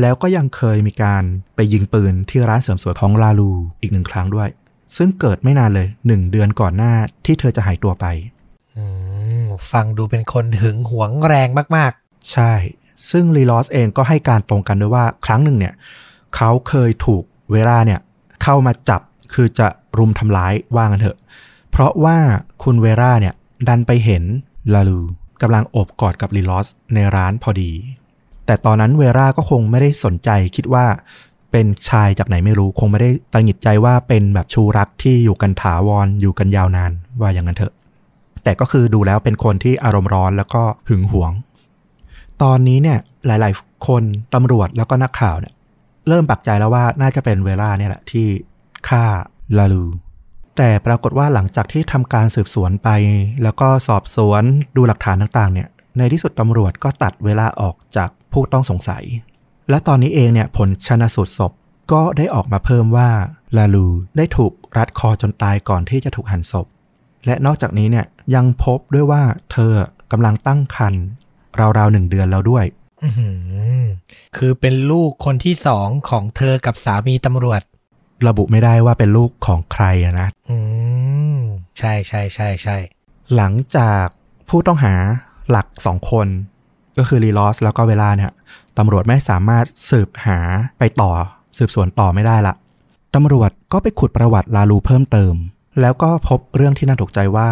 [0.00, 1.22] แล้วก็ยังเคยมีการ
[1.54, 4.50] ไปยิงปืนที่ร้านเสริมสวยของลาลูอีกหนึ่งครั้งด้วย
[4.96, 6.92] ซึ่งเกิดไม่นานเลยหนึ่งเดือนก่อนหน้า
[7.24, 8.06] ที่เธอจะหายตัวไป
[8.76, 8.84] อื
[9.44, 11.92] มฟังดูเป็นคนหึงหวงแรงมาก
[12.32, 12.52] ใช่
[13.10, 15.74] ซึ่งลีลอสเองก็ให้การตรงกันด้วยว่าครั้งหนึ่งเนี่ย
[16.36, 17.22] เขาเคยถูก
[17.52, 18.00] เวลาเนี่ย
[18.42, 19.00] เข้ามาจับ
[19.34, 21.18] คือจะรุมทำร้ายว่างันเถอะ
[21.70, 22.18] เพราะว่า
[22.62, 23.34] คุณเวราเนี่ย
[23.68, 24.24] ดันไปเห็น
[24.74, 25.00] ลาลู
[25.42, 27.70] กำลังโอบกอดกับลีลอสในร้านพอดี
[28.46, 30.86] แต่ตอนนั้นเวราก็คงไม่ได้สนใจคิดว่า
[31.52, 37.74] เป็นชายจากไหนไม่รู้คงไม่ได้ตังหิดใจว่าเป็นแบบชูรักที่อยู่กันถาวรอยู่กันยาวนานว่าอย่างนั้นเถอะ
[38.44, 41.32] แต่ก็คือดูแล้วเป็นคนที่อารมณ์ร้อนแล้วก็หึงหวง
[42.42, 44.02] ตอนนี้เนี่ยหลาย ๆ คน
[44.34, 45.54] ตำรวจแล้วก็นักข่าวเนี่ย
[46.08, 48.26] เริ่มปักใจแล้วว่าน่าจะเป็นเวลาเนี่ยแหละที่
[48.88, 49.04] ฆ่า
[49.58, 49.84] ลาลู
[50.56, 52.88] แต่ปรากฏว่าหลังจากที่ทำการสืบสวนไป
[53.42, 54.42] แล้วก็สอบสวน
[54.76, 59.04] ดูหลักฐานต่าง ๆ เนี่ยในที่สุดตำรวจก็ตัดเวลาออกจากผู้ต้องสงสัย
[59.70, 61.52] และตอนนี้เองเนี่ยผลชนะสูตรศพ
[61.92, 63.10] ก็ได้ออกมาเพิ่มว่า
[63.56, 66.66] ลาลูได้ถูกรัดคอจนตายก่อนที่จะถูกหั่นศพ
[67.26, 69.72] และนอกจากนี้เนี่ยยังพบด้วยว่าเธอ
[70.12, 71.04] กำลังตั้งครรภ์
[71.78, 73.30] ราวๆหนึ่งเดือนแล้วด้วยๆอื้อหื
[73.80, 73.84] อ
[74.36, 77.60] คือเป็นลูกคนที่สองของเธอกับสามีตำรวจ
[78.28, 80.56] ระบุไม่ได้ว่าเป็นลูกของใครอะนะ อื
[81.36, 81.40] ม
[81.78, 82.76] ใช่ใช่ใช่ใช่
[83.36, 84.06] หลังจาก
[84.48, 84.94] ผู้ต้องหา
[85.50, 86.28] หลักสองคน
[86.98, 88.30] ก็คือรีลอสแล้วก็เวลาเนี่ย
[88.80, 90.38] ตำรวจไม่สามารถสืบหา
[90.78, 91.12] ไปต่อ
[91.58, 92.54] สืบสวนต่อไม่ได้ละ
[93.14, 95.34] ตำรวจก็ไปขุดประวัติลาลูเพิ่มเติม
[95.80, 97.48] แล้วก็พบเรื่องที่น่าตกใจว่า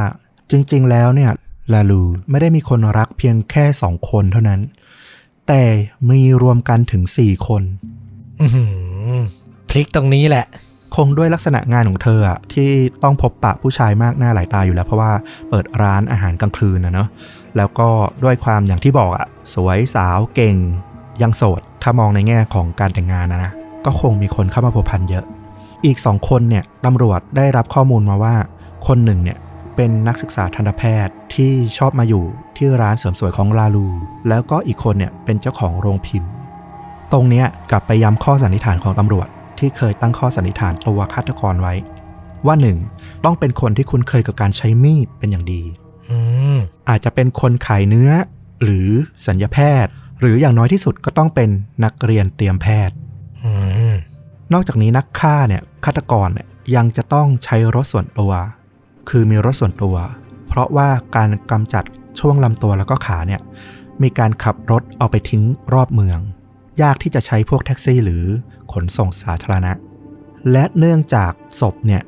[0.51, 1.31] จริง ๆ แล้วเนี่ย
[1.73, 4.61] ลาลูไม่ได้มีคนรักเพียงแค่สองคนเท่านั้น
[5.49, 5.63] แต่
[6.11, 7.63] มีรวมกันถึงสี่คน
[8.41, 8.65] อือหื
[9.15, 9.19] อ
[9.69, 10.47] พลิกตรงนี้แหละ
[10.97, 12.71] คงด้วยลักษณะงานของเธออะที่
[13.03, 15.13] ต้องพบปะผู้ชายมากหน้าหลายตาอยู่แล้ว เพราะว่า
[15.51, 17.09] เปิดร้านอาหารกลางคืนนะเนาะ
[17.57, 17.89] แล้วก็
[18.25, 20.57] ด้วยความอย่างที่บอกอะสวยสาวเก่ง
[21.23, 23.53] ยังโสด ถ้ามองในแง่ของการแต่งงานนะนะ
[23.85, 25.25] ก็คงมีคนเข้ามาผัวพันเยอะ
[25.85, 28.35] อีกสองคนเนี่ยตำรวจได้รับข้อมูลมาว่า
[28.87, 29.39] คนหนึ่งเนี่ย
[29.77, 32.25] เป็นนักศึกษาทันตแพทย์ที่ชอบมาอยู่
[32.57, 33.89] ที่ร้านเสริมสวยของลาลู
[34.29, 36.31] แล้วก็อีกคนเนี่ยเป็นเจ้าของโรงพิมพ์
[37.13, 39.29] ตรงเนี้ยกลับไปย้ำข้อสันนิษฐานของตำรวจ
[39.59, 41.75] ที่เคยตั้งข้อสันนิษฐานตัวฆาตกรไว้
[42.47, 42.79] ว่าหนึ่ง
[43.25, 45.63] ต้องเป็นคนที่คุ้นเคยกับการใช้มีดเป็นอย่างดี
[46.09, 46.19] อื
[46.57, 48.11] มอาจจะเป็นคนขายเนื้อ
[48.63, 48.89] หรือ
[49.27, 51.51] สัญญาแพทย์ หรืออย่างน้อยที่สุดก็ต้องเป็น
[51.85, 52.97] นักเรียนเตรียมแพทย์
[53.45, 53.53] อื
[53.93, 53.95] ม
[54.53, 58.33] นอกจากนี้นักฆ่าเนี่ยฆาตกรเนี่ยยังจะต้องใช้รถส่วนตัว
[59.09, 59.97] คือมีรถส่วนตัว
[60.49, 61.85] เพราะว่าการกำจัด
[62.21, 63.41] ช่วงลำตัวแล้วก็ขาเนี่ย
[64.03, 65.43] มีการขับรถเอาไปทิ้ง
[65.75, 66.19] รอบเมือง
[66.83, 68.25] ยากที่จะใช้พวกแท็กซี่หรือ
[68.73, 69.73] ขนส่งสาธารณะ
[70.53, 72.03] และเนื่องจากศพเนี่ย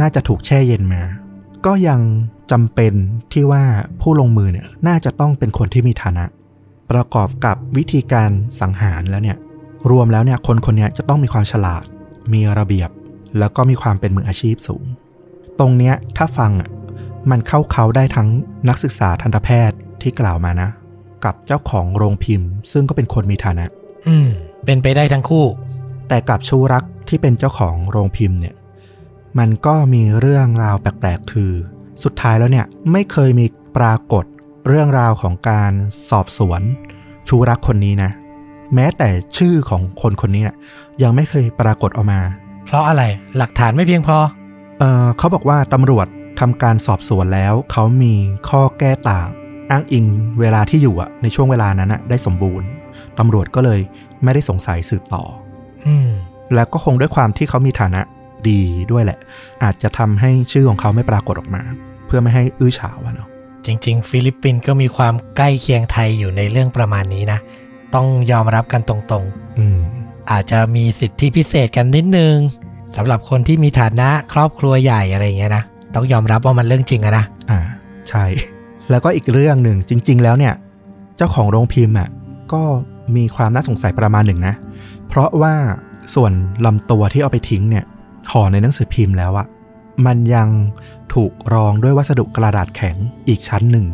[0.00, 1.02] น่าจะถูกแช่เย็นมา
[1.66, 2.00] ก็ยัง
[2.52, 2.92] จำเป็น
[3.32, 3.64] ที่ว่า
[4.00, 6.24] ผู้ลงมือเนี่ยน่าจะต้องเป็นคนที่มีฐานะ
[6.90, 9.36] ประกอบกับวิธีการสังหารแล้วเนี่ย
[9.90, 11.84] รวมแล้วเนี่ยคนคนนี้จะต้องมีความฉลาด
[12.32, 12.90] มีระเบียบ
[13.38, 14.84] แล้วก็มีความเป็นมืออาชีพสูง
[15.58, 16.70] ตรงเนี้ยถ้าฟังอะ
[17.30, 18.28] มันเข้าเขาได้ทั้ง
[18.68, 20.68] นักศึกษาทันตแพทย์ที่กล่าวมานะ
[21.24, 23.66] กับเจ้าของโรงพิมพ์ ซึ่งก็เป็นคนมีฐานะ
[24.08, 24.28] อืม
[24.64, 25.46] เป็นไปได้ทั้งคู่
[26.08, 28.54] แต่กับชูรักที่เป็นเจ้าของโรงพิมพ์เนี่ย
[29.38, 31.52] มันก็มีเรื่องราวแปลกๆ คือ
[32.04, 34.24] สุดท้ายแล้วเนี่ยไม่เคยมีปรากฏ
[34.70, 35.72] เรื่องราวของการ
[36.10, 36.62] สอบสวน
[37.28, 38.10] ชูรักคนนี้นะ
[38.74, 40.56] แม้แต่ชื่อของคนคนนี้นะ
[41.02, 42.20] ยังไม่เคยปรากฏออกมา
[42.66, 43.02] เพราะอะไร
[43.36, 44.16] หลักฐานไม่เพียงพอ
[44.78, 46.06] เออเขาบอกว่าตำรวจ
[46.40, 48.14] ทำการสอบสวนแล้ว เขามี
[48.48, 49.28] ข้อแก้ต่าง
[49.70, 50.06] อ้างอิง
[50.40, 52.66] เวลาที่อยู่อะในช่วงเวลานั้นอะได้สมบูรณ์
[53.18, 53.80] ตำรวจก็เลย
[54.24, 55.22] ไม่ได้สงสัยสืบต่อ
[55.86, 56.10] อืม
[56.54, 58.00] แล้วก็คงด้วยความที่เขามีฐานะ
[58.48, 58.60] ดี
[58.92, 59.18] ด้วยแหละ
[59.64, 61.62] อาจจะทำให้ชื่อของเขาไม่ปรากฏออกมา
[62.06, 63.29] เพื่อไม่ให้อื้อฉาวอะเนาะ
[63.66, 67.38] จริง ๆ ฟิลิปปินส์ก็มีความใกล้เคียงไทยอยู่ในเรื่องประมาณนี้นะ
[67.94, 69.24] ต้องยอมรับกันตรง
[69.58, 72.36] อืมๆอาจจะมีสิทธิพิเศษกันนิดนึง
[72.96, 77.60] สำหรับคนที่มีฐานะครอบครัวใหญ่อะไรอย่างเงี้ยนะต้องยอมรับว่ามันเรื่องจริงอะนะอ่า
[78.08, 78.24] ใช่
[78.90, 80.54] แล้วก็อีกเรื่องหนึ่งจริง ๆ แล้วเนี่ย
[81.16, 82.08] เจ้าของโรงพิมพ์อะ
[82.52, 82.62] ก็
[83.16, 84.54] มีความน่าสงสัยประมาณหนึ่งนะ
[85.08, 85.54] เพราะว่า
[86.14, 86.32] ส่วน
[86.66, 87.84] ลำตัวที่เอาไปทิ้งเนี่ย
[88.32, 89.46] ห่อในหนังสือพิมพ์แล้วอะ
[90.06, 90.48] มันยัง
[91.14, 92.96] ถูกรองด้วยวัสดุกระดาษแข็ง
[93.28, 93.86] อีกชั้นหนึ่ง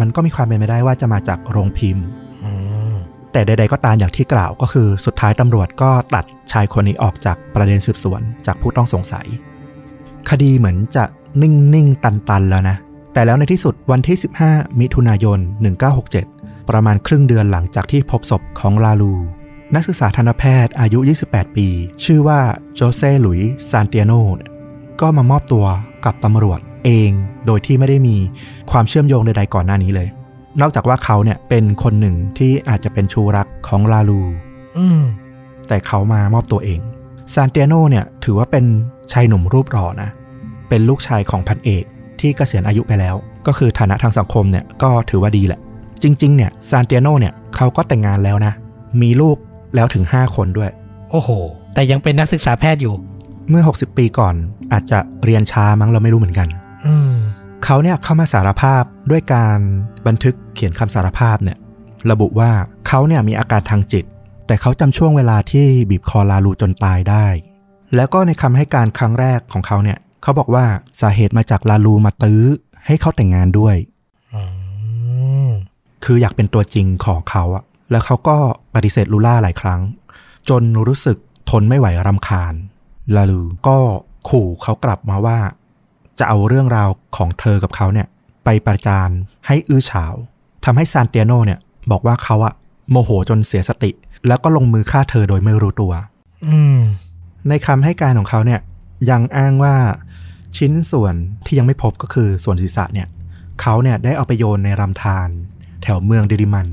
[0.00, 2.04] มันก็มีความเป็นไปได้ว่าจะมาจากโรงพิมพ์
[2.42, 2.52] อื
[2.92, 2.94] ม
[3.32, 9.26] แต่ใด ๆ ก็ตามอย่างที่กล่าวก็คือสุดท้ายตำรวจก็ตัดชายคนนี้ออกจากประเด็นสืบสวนจากผู้ต้องสงสัย
[10.30, 11.04] คดีเหมือนจะ
[11.42, 12.76] นิ่ง ๆ ตัน ๆ แล้วนะ
[13.12, 14.16] แต่แล้วในที่สุดวันที่
[14.48, 15.38] 15 มิถุนายน
[16.04, 19.14] 1967 ประมาณครึ่งเดือนหลังจากที่พบศพของลาลู
[19.74, 21.68] นักศึกษาทันตแพทย์อายุ 28 ปี
[22.04, 22.40] ชื่อว่า
[22.74, 24.50] โจเซ่หลุยส์ซานเตียโนเนี่ย
[25.02, 25.64] ก็มามอบตัว
[26.04, 27.10] กับตำรวจเอง
[27.46, 28.16] โดยที่ไม่ได้มี
[28.70, 30.08] ความเชื่อมโยงใดๆก่อนหน้านี้เลย
[30.60, 34.22] นอกจากว่าเขาเนี่ยเป็นคนหนึ่งที่อาจจะเป็นชูรักของลาลู
[34.78, 35.02] อืม
[35.68, 36.80] แต่เขามามอบตัวเอง
[37.34, 38.64] ซานเตียโนเนี่ยถือว่าเป็น
[39.12, 40.10] ชายหนุ่มรูปหล่อนะ
[40.68, 41.84] เป็นลูกชายของพันเอก
[42.20, 45.60] ที่เกษียณอายุไปแล้ว ก็คือฐานะทางสังคมเนี่ยก็ถือว่าดีแหละ
[46.02, 48.52] จริง ๆ เนี่ยซานเตียโนเนี่ยเขาก็แต่งงานแล้วนะ
[49.02, 49.36] มีลูก
[49.74, 50.70] แล้วถึง 5 คนด้วย
[51.10, 51.30] โอ้โห
[51.74, 52.94] แต่ยังเป็นนักศึกษาแพทย์อยู่
[53.48, 54.34] เมื่อ 60 ปีก่อน
[54.72, 56.48] อาจจะเรียนช้ามั้งเราไม่รู้เหมือนกัน
[56.86, 57.14] อืม
[57.64, 59.58] เขาเนี่ยเข้ามาสารภาพด้วยการ
[60.06, 61.58] บันทึกเขียนคำสารภาพเนี่ย
[62.10, 62.50] ระบุว่า
[62.88, 64.04] เขาเนี่ยมีอาการทางจิต
[64.46, 67.26] แต่เขาจำช่วงเวลาที่บีบคอลาลูจนตายได้
[67.96, 70.64] แล้วก็ในคำให้การครั้งแรกของเขาเนี่ย เขาบอกว่า
[71.00, 72.42] สาเหตุมาจากลาลูมาตื้อ
[72.86, 73.76] ให้เขาแต่งงานด้วย
[74.34, 74.42] อื
[75.46, 75.50] ม
[76.04, 78.36] คืออยากเป็นตัวจริงของเขาอะแล้วเขาก็
[78.74, 79.80] ปฏิเสธลูล่าหลายครั้ง
[80.48, 81.16] จนรู้สึก
[81.50, 82.54] ทนไม่ไหวรำคาญ
[83.14, 83.76] ลาลูก็
[84.28, 85.38] ขู่เขากลับมาว่า
[86.18, 88.06] จะเอาเรื่องราวของเธอกับเขาเนี่ย
[88.44, 89.08] ไปประจาน
[89.46, 90.14] ให้อื้อฉาว
[90.64, 91.58] ทำให้ซานเตียโนเนี่ย
[91.90, 92.54] บอกว่าเขาอะ
[92.90, 93.90] โมโหจนเสียสติ
[94.26, 95.92] แล้วก็ลงมือฆ่าเธอโดยไม่รู้ตัว
[96.46, 96.78] อืม
[97.48, 98.60] ในคำให้การของเขาเนี่ย
[99.10, 99.74] ยังอ้างว่า
[100.56, 103.08] ชิ้นส่วนที่ยังไม่พบก็คือส่วนศีรษะเนี่ย
[103.60, 105.28] เขาเนี่ยได้เอาไปโยนในลำธาร
[105.82, 106.68] แถวเมืองเดริมัน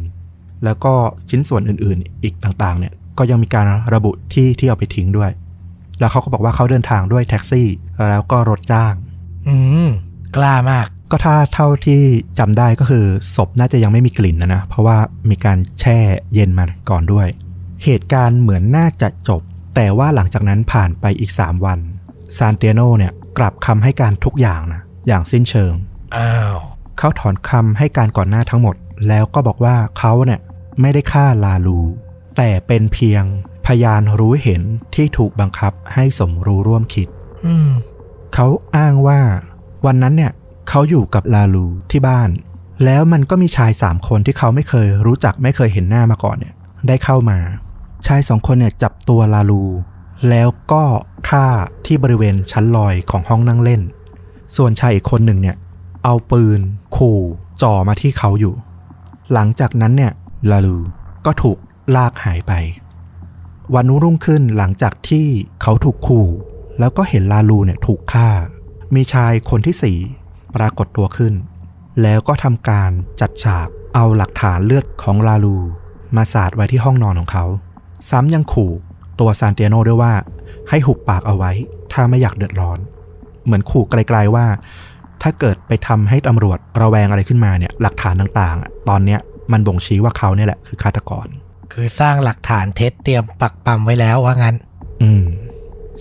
[0.63, 0.93] แล้วก็
[1.29, 5.31] ชิ้นส่วนอื่นๆ อีกต่างๆ เนี่ย ก็ยังมีการระบุที่ที่เอาไปทิ้งด้วย
[5.99, 7.67] แล้วเขาก็บอกว่าเขาเดินทางด้วยแท็กซี่
[8.11, 8.93] แล้วก็รถจ้าง
[9.47, 9.55] อื
[9.87, 9.89] ม
[10.35, 12.01] กล้ามาก ก็ถ้าเท่าที่
[12.39, 14.97] จำได้ก็คือศพน่าจะยังไม่มีกลิ่นนะนะ เพราะว่า
[15.29, 15.99] มีการแช่
[16.33, 17.27] เย็นมาก่อนด้วย
[17.83, 19.41] เหตุการณ์เหมือนน่าจะจบ
[19.75, 21.79] แต่ว่าหลังจากนั้นผ่านไปอีก 3 วัน
[22.37, 25.73] ซานเตียโนเนี่ยกลับคำให้การทุกอย่างนะอย่างสิ้นเชิง
[26.17, 26.57] อ้าว
[26.97, 28.75] เขาถอนคำให้การก่อนหน้าทั้งหมด
[29.07, 30.39] แล้วก็บอกว่าเขาเนี่ย
[30.81, 31.79] ไม่ได้ฆ่าลาลู
[32.37, 33.23] แต่เป็นเพียง
[33.65, 34.61] พพยานรู้เห็น
[34.95, 37.07] ที่ถูกบังคับให้สมรู้ร่วมคิด
[37.45, 37.69] อืม
[38.33, 39.19] เขาอ้างว่า
[39.85, 40.31] วันนั้นเนี่ย
[40.69, 42.29] เขาอยู่กับลาลูที่บ้าน
[42.85, 46.53] แล้วมันก็มีชายสามคนที่เขาไม่เคยรู้จักไม่เคยเห็นหน้ามาก่อนเนี่ย
[46.87, 47.39] ได้เข้ามา
[48.07, 49.63] ชายสองคนเนี่ยจับตัวลาลู
[50.29, 50.83] แล้วก็
[51.29, 51.45] ฆ่า
[51.85, 53.81] ที่บริเวณชั้นลอยของห้องนั่งเล่น
[54.55, 55.55] ส่วนชายอีกคนหนึ่งเนี่ย
[56.03, 56.59] เอาปืน
[56.97, 57.19] ขู่
[57.61, 58.53] จ่อมาที่เขาอยู่
[59.33, 60.11] หลังจากนั้นเนี่ย
[60.51, 60.77] ลาลู
[61.25, 61.57] ก็ถูก
[61.95, 62.53] ลากหายไป
[63.75, 65.27] วันรุ่งขึ้นหลังจากที่
[65.61, 66.27] เขาถูกขู่
[66.79, 68.29] แล้วก็เห็นลาลูเนี่ยถูกฆ่า
[68.95, 69.97] มีชายคนที่สี่
[70.55, 71.33] ปรากฏตัวขึ้น
[72.01, 75.57] แล้วก็ทำการจัดฉากเอาหลักฐานเลือดของลาลู
[76.15, 77.45] มาสาดไว้ที่ห้องนอนของเขา
[78.09, 78.71] ซ้ำยังขู่
[79.19, 80.13] ตัวซานเตียโนด้วยว่า
[80.69, 81.51] ให้หุบปากเอาไว้
[81.93, 82.79] ถ้าไม่อยากเดือดร้อน
[83.45, 84.45] เหมือนขู่ไกลๆว่า
[85.21, 89.19] ถ้าเกิดไปทำให้ตำรวจระแวงอะไรขึ้นมาเนี่ยหลักฐานต่างๆ ตอนเนี้ย
[89.51, 91.27] มันบ่งชี้ว่าเขาเนี่ยแหละคือฆาตกร
[91.73, 94.55] คือสร้างหลักฐานเท็จเตรียมปักปั๊มไว้แล้วว่างั้น
[95.01, 95.23] อืม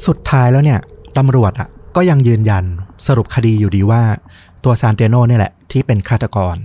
[0.06, 0.80] สุดท้ายแล้วเนี่ย
[1.18, 2.64] ตำรวจอะ ก็ยังยืนยัน
[3.06, 4.02] สรุปคดีอยู่ดีว่า
[4.64, 6.56] ตัวซานเตโนเนี่ยแหละ ที่เป็นฆาตกร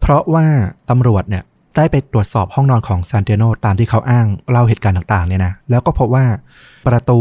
[0.00, 0.46] เพราะว่า
[0.90, 1.44] ตำรวจเนี่ย
[1.76, 6.26] ได้ไปตรวจสอบห้องนอนของซานเตโนตามที่เขาอ้างเล่าเหตุการณ์ต่างๆเนี่ยนะแล้วก็พบว่า
[6.86, 7.18] ประตู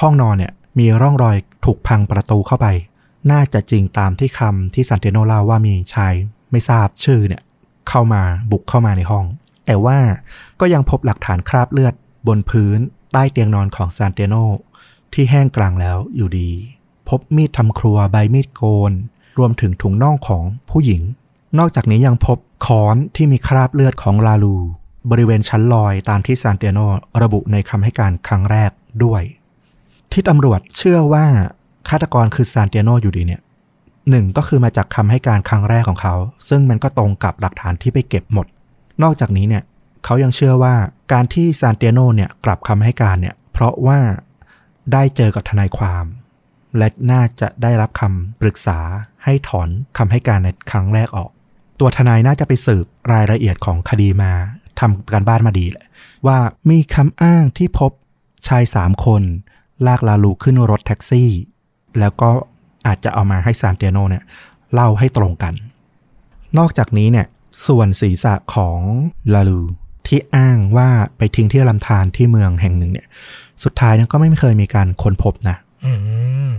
[0.00, 2.66] ห้องนอนเนี่ยมีร่องรอยถูกพังประตูเข้าไป
[3.30, 6.12] น่าจะจริงตามที่คำที่ซานเตโนเล่าว่ามีชาย
[6.50, 7.42] ไม่ทราบชื่อเนี่ย
[7.88, 9.24] เข้ามาบุกเข้ามาในห้อง
[9.66, 9.98] แต่ว่า
[10.60, 11.94] ก็ยังพบหลักฐานคราบเลือด
[12.28, 12.78] บนพื้น
[13.12, 14.34] ใต้เตียงนอนของซานเตโน
[15.12, 16.50] ที่แห้งกลางแล้วอยู่ดี
[17.08, 18.92] พบมีดทำครัวใบมีดโกน
[19.38, 21.02] รวมถึงถุงน่องของผู้หญิง
[21.58, 24.56] นอกจากนี้ยังพบค้อนที่มีคราบเลือดของลาลู
[25.10, 26.78] บริเวณชั้นลอยตามที่ซานเตโน
[27.22, 28.70] ระบุในคำให้การครั้งแรก
[29.04, 29.22] ด้วย
[30.12, 31.26] ที่ตำรวจเชื่อว่า
[31.88, 33.42] ฆาตกรคือซานเตโนอยู่ดีเนี่ย
[34.10, 36.14] หนึ่งก็คือมาจากคำให้การครั้งแรกของเขา
[36.48, 38.46] ซึ่งมันก็ตรงกับหลักฐานที่ไปเก็บหมด
[39.02, 39.62] นอกจากนี้เนี่ย
[40.04, 40.74] เขายังเชื่อว่า
[41.12, 43.98] การที่ซานเตียโนเนี่ยกลับคำให้การเนี่ยเพราะว่า
[44.92, 46.04] ได้เจอกับทนายความ
[46.78, 48.78] และน่าจะได้รับคำปรึกษา
[49.24, 51.30] ให้ถอนคำให้การในครั้งแรกออก
[51.80, 54.32] ตัวทนายน่าจะไปสืบรายละเอียดของคดีมา
[54.80, 55.86] ทำการบ้านมาดีแหละ
[56.26, 56.38] ว่า
[56.70, 57.92] มีคำอ้างที่พบ
[58.48, 59.22] ชายสามคน
[59.86, 61.30] ลากลาลูขึ้นรถแท็กซี่
[61.98, 62.30] แล้วก็
[62.86, 64.24] อาจจะเอามาให้ซานเตียโนเนี่ย
[64.74, 65.54] เล่าให้ตรงกัน
[66.58, 67.26] นอกจากนี้เนี่ย
[67.66, 68.78] ส่วนศีรษะของ
[69.34, 69.62] ลาลู
[70.06, 73.06] ที่อ้างว่าไปทิ้งที่ลำธารที่เมืองแห่งหนึ่งเนี่ย
[73.64, 75.92] สุดท้ายเนี่ยก็ไม่เคยมีการค้นพบนะอื
[76.48, 76.50] ม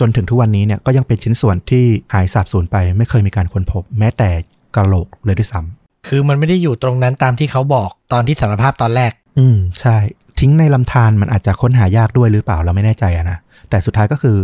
[0.00, 1.84] จนถึงทุกวันนี้เนี่ยก็ยังเป็นชิ้นส่วนที่
[2.14, 4.30] หายสาบสูญไป ไม่เคยมีการค้นพบ แม้แต่
[4.76, 9.96] กระโหลกเลยด้วยซ้ำคือมันไม่ได้อยู่ตรงนั้นตามที่เขาบอกตอนที่สารภาพตอนแรก อืมใช่
[10.40, 13.38] ทิ้งในลำธารมันอาจจะค้นหายากด้วยหรือเปล่าเราไม่แน่ใจอะนะ
[13.70, 14.36] แต่สุดท้ายก็คือ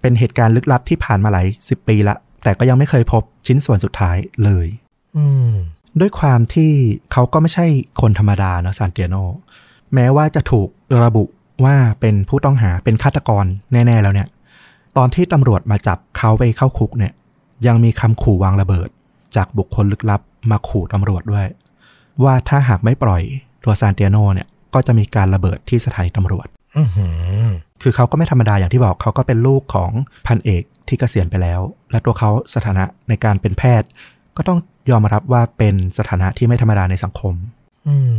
[0.00, 4.83] เป็นเหตุการณ์ลึกลับที่ผ่านมาหลายสิบปีละแต่ก็ยังไม่เคยพบชิ้นส่วนสุดท้ายเลยอืม
[6.00, 6.70] ด้วยความที่
[7.12, 7.66] เขาก็ไม่ใช่
[8.00, 9.16] คนธรรมดานะซานเตียโน
[9.94, 10.68] แม้ว่าจะถูก
[11.04, 11.24] ระบุ
[11.64, 14.28] ว่าเป็นผู้ต้องหาเป็นฆาตกรแน่ ๆ แล้วเนี่ย
[14.96, 17.12] ตอนที่ตำรวจมาจับเขาไปเข้าคุกเนี่ย
[17.66, 18.88] ยังมีคำขู่วางระเบิด
[19.36, 21.46] จากบุคคลลึกลับมาขู่ตำรวจด้วย
[22.24, 23.22] ว่าถ้าหากไม่ปล่อย
[23.64, 26.46] ตัวซานเตียโนเนี่ย ก็จะมีการระเบิดที่สถานีตำรวจ
[26.78, 27.06] อือหื
[27.44, 27.48] อ
[27.82, 29.90] คือเขาก็ไม่ธรรมดาอย่างที่บอกเขาก็เป็นลูกของ
[30.26, 33.88] พันเอกที่เกษียณไปแล้ว และตัวเขาสถานะในการเป็นแพทย์
[34.36, 34.58] ก็ต้อง
[34.90, 37.34] ยอมรับว่าเป็นสถานะที่ไม่ธรรมดาในสังคม
[37.88, 38.16] อืม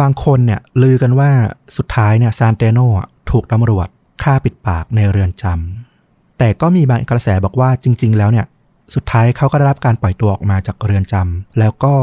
[0.00, 1.30] บางคนเนี่ยลือกันว่า
[1.76, 3.88] สุดท้ายเนี่ยซานเตโนอะถูกตำรวจ
[4.22, 8.46] ฆ่าปิดปากในเรือนจำแต่ก็มีบางกระแสบอกว่าจริง ๆ แล้วเนี่ย
[8.94, 11.94] สุดท้ายเขาก็ได้รับการปล่อยตัวออกมาจากเรือนจำแล้วก็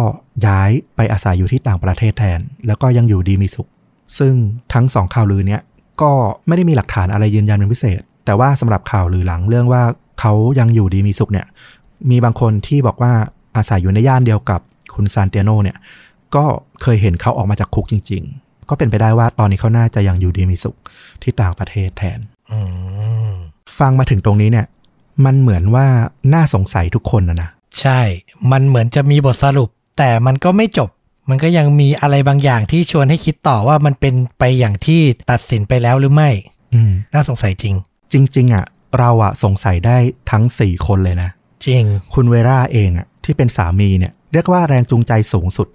[0.45, 3.67] ย้ายไปอาศัยอยู่ที่ต่างประเทศแทน แล้วก็ยังอยู่ดีมีสุข
[4.19, 4.33] ซึ่ง
[4.73, 5.61] ทั้งสองข่าวลือเนี่ย
[6.01, 6.11] ก็
[6.47, 9.83] ไม่ได้มีหลักฐานอะไรยืนยันเป็นพิเศษ แต่ว่าสำหรับข่าวลือหลังเรื่องว่า
[10.19, 11.45] เขายังอยู่ดีมีสุขเนี่ย
[12.09, 13.13] มีบางคนที่บอกว่า
[13.55, 14.61] อาศัยอยู่ในย่านเดียวกับ
[14.95, 15.77] คุณซานเตียโนเนี่ย
[16.35, 16.45] ก็
[16.81, 20.75] เคยเห็นเขาออกมาจากคุกจริง ๆ ก็เป็นไปได้ว่าตอนนี้เขาน่าจะยังอยู่ดีมีสุข
[21.21, 22.19] ที่ต่างประเทศแทน
[22.51, 22.59] อื
[23.29, 23.31] ม
[23.79, 24.67] ฟังมาถึงตรงนี้เนี่ย
[25.25, 25.87] มันเหมือนว่า
[26.33, 27.49] น่าสงสัยทุกคนนะนะ
[27.81, 27.99] ใช่
[28.51, 30.89] มันเหมือนจะมีบทสรุป แต่มันก็ไม่จบ
[31.29, 36.29] มันก็ยังมีอะไรบางอย่างที่ชวนให้คิดต่อว่ามันเป็นไปอย่างที่ตัดสินไปแล้วหรือไม่
[36.73, 37.75] อืมน่าสงสัยจริง
[38.11, 38.65] จริง ๆอะ
[38.99, 39.97] เราอะสงสัยได้
[40.31, 41.29] ทั้ง4คนเลยนะ
[41.65, 45.67] จริง คุณเวราเองอะที่เป็นสามีเนี่ยเรียกว่าแรงจูงใจสูงสุด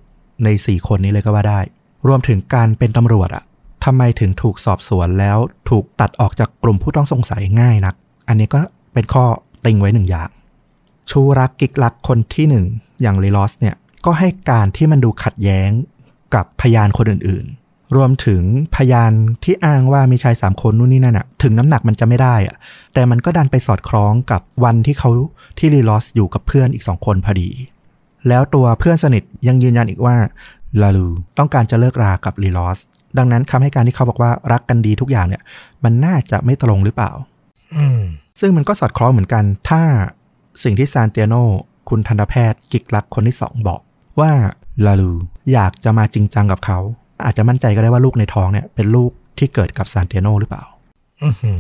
[0.45, 1.61] ใน4คนนี้เลยก็ว่าได้
[2.09, 3.45] รวมถึงการเป็นตำรวจอะ
[3.85, 5.39] ทำไมถึงถูกสอบสวนแล้ว
[5.71, 7.95] ถูกตัดออกจากกลุ่มผู้ต้องสงสัยง่ายนัก
[8.29, 8.61] อันนี้ก็
[8.95, 9.25] เป็นข้อ
[9.65, 10.31] ติงไว้หนึ่งอย่าง
[11.11, 12.65] ชูรักกิกลักคนที่หนึ่ง
[13.03, 13.75] อย่างเลลอสเนี่ย
[14.05, 15.71] ก็ให้การที่มันดูขัดแย้ง
[16.35, 17.45] กับพยานคนอื่น
[17.97, 18.43] รวมถึง
[18.77, 19.13] พยาน
[19.45, 22.57] ที่อ้างว่ามีชายสามคนนู่นนี่นั่นอะถึงน้ำหนักมันจะไม่ได้อะ
[22.95, 25.11] แต่มันก็ดันไปสอดคล้องกับวันที่เขา
[25.59, 27.49] ที่ลีลอสอยู่กับเพื่อนอีกสองคนพอดี
[28.29, 30.17] แล้วตัวเพื่อนสนิทยังยืนยันอีกว่า
[30.81, 32.79] ลาลูต้องการจะเลิกรากับลีลอส
[33.19, 35.43] ดังนั้นคำให้การที่เขาบอกว่ารักกันดีทุกอย่างเนี่ย
[35.85, 37.11] มันน่าจะไม่ตรงหรือเปล่า
[37.77, 38.01] อืม
[38.41, 39.83] ซึ่งมันก็สอดคล้องเหมือนกัน ถ้า
[40.63, 41.35] สิ่งที่ซานเตียโน
[41.89, 43.81] คุณทันตแพทย์กิกลักคนที่สองบอก
[44.21, 44.31] ว่า
[44.87, 45.13] ลาลู
[45.53, 46.79] อยากจะมาจริงจังกับเขา
[47.25, 50.65] อาจจะมั่นใจก็ได้ว่าลูกในท้องเนี่ยเป็นลูกที่เกิดกับซานเตียโนหรือเปล่า
[51.23, 51.53] อื้อหื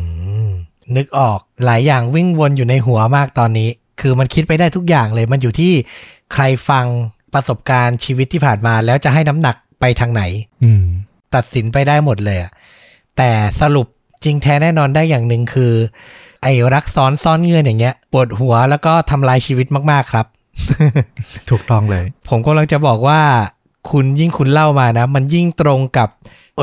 [0.47, 0.49] อ
[0.97, 3.68] นึกออกหลายอย่างวิ่งวนอยู่ในหัวมากตอนนี้
[4.01, 5.73] คือมันคิดไปได้ทุกอย่างเลย มันอยู่ที่
[6.33, 6.87] ใครฟัง
[7.35, 10.23] ประสบการณ์ชีวิตที่ผ่านมา แล้วจะให้น้ำหนักไปทางไหน
[10.64, 10.85] อืม
[11.35, 12.53] ตัดสินไปได้หมดเลยอะ
[13.16, 13.87] แต่สรุป
[14.25, 15.73] จริงแท้แน่นอนได้อย่างหนึ่งคือ
[16.42, 20.27] ไอ้รักซ้อนซ่อนเงื่อนอย่างเงี้ยปวดหัวแล้วก็ทำลายชีวิตมากๆครับ
[21.51, 23.21] ถูกต้องเลย ผมกำลังจะบอกว่า
[23.92, 26.09] คุณยิ่งคุณเล่ามานะ มันยิ่งตรงกับ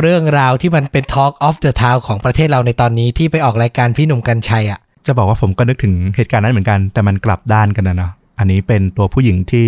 [0.02, 9.68] เรื่องราวที่มันเป็น Talk of the Town ของประเทศเราในตอนนี้ที่ไปออกรายการพี่หนุ่มกัญชัยอะจะบอกว่าผมก็นึกถึงเหตุการณ์นั้นเหมือนกัน แต่มันกลับด้านกันนะเนาะอันนี้เป็นตัวผู้หญิงที่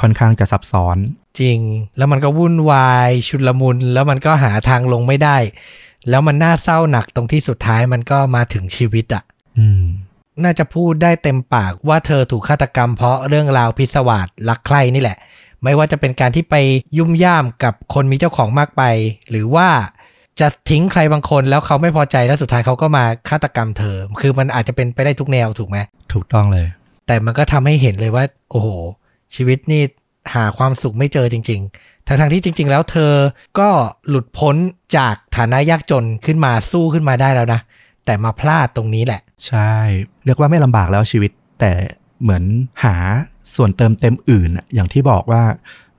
[0.00, 0.96] ค่อนข้างจะซับซ้อน
[1.40, 1.58] จริง
[1.96, 5.36] แล้วมันก็วุ่นวายชุลมุน แล้วมันก็หาทางลงไม่ได้
[6.08, 9.22] แล้วมันน่าเศร้าหนักตรงที่สุดท้ายมันก็มาถึงชีวิตอะ
[9.58, 9.82] อืม
[10.44, 15.18] น่าจะพูดได้เต็มปากว่าเธอถูกฆาตกรรมเพราะเรื่องราวพิศวาสรักใคร่นี่แหละ
[15.64, 16.54] ไม่ว่าจะเป็นการที่ไป
[16.98, 18.82] ยุ่มย่ามกับคนมีเจ้าของมากไป
[19.30, 19.68] หรือว่า
[20.40, 25.78] จะทิ้งใครบางคนแล้วเขาไม่พอใจแล้วสุดท้ายเขาก็มาฆาตกรรมเธอ คือมันอาจจะเป็นไปได้ทุกแนวถูกไหม
[26.12, 26.66] ถูกต้องเลย
[27.06, 28.68] แต่มันก็ทำให้เห็นเลยว่า โอ้โห
[29.34, 29.82] ชีวิตนี่
[30.34, 33.12] หาความสุขไม่เจอจริง ๆ ทั้งๆที่จริง ๆ แล้วเธอ
[33.58, 33.68] ก็
[34.08, 34.56] หลุดพ้น
[34.96, 37.60] จากฐานะยากจนขึ้นมาสู้ขึ้นมาได้แล้วนะ
[38.04, 39.72] แต่มาพลาดตรงนี้แหละ ใช่
[40.24, 41.72] เรียกว่าไม่ลำบากแล้วชีวิต แต่
[42.22, 42.44] เหมือน
[42.84, 42.96] หา
[43.54, 45.42] ส่วนเติมเต็มอื่นอย่างที่บอกว่า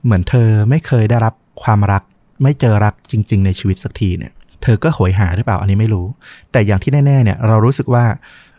[0.04, 1.34] เหมือนเธอไม่เคยได้รับ
[1.64, 2.04] ความรัก
[2.44, 4.32] ไม่เจอรักจริง ๆ ในชีวิตสักทีเนี่ย
[4.64, 6.06] เธอก็โหยหาหรือเปล่าอันนี้ไม่รู้
[6.52, 8.06] แต่อย่างที่แน่ๆเนี่ยเรารู้สึกว่า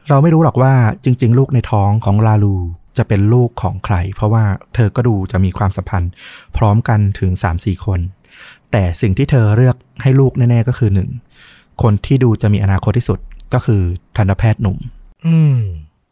[0.09, 0.72] เราไม่รู้หรอกว่า
[1.05, 2.57] จริง ๆ ลูกในท้องของลาลู
[2.98, 6.11] จะเป็นลูกของใคร เพราะว่าเธอก็ดูจะมีความสัมพันธ์
[6.57, 8.01] พร้อมกันถึง 3-4 คน
[8.72, 11.11] แต่สิ่งที่เธอเลือกให้ลูกแน่ๆก็คือหนึ่ง
[11.83, 13.18] คนที่ดูจะมีอนาคตที่สุด
[13.55, 13.83] ก็คือ
[14.16, 14.79] ทันตแพทย์หนุ่ม
[15.27, 15.59] อืม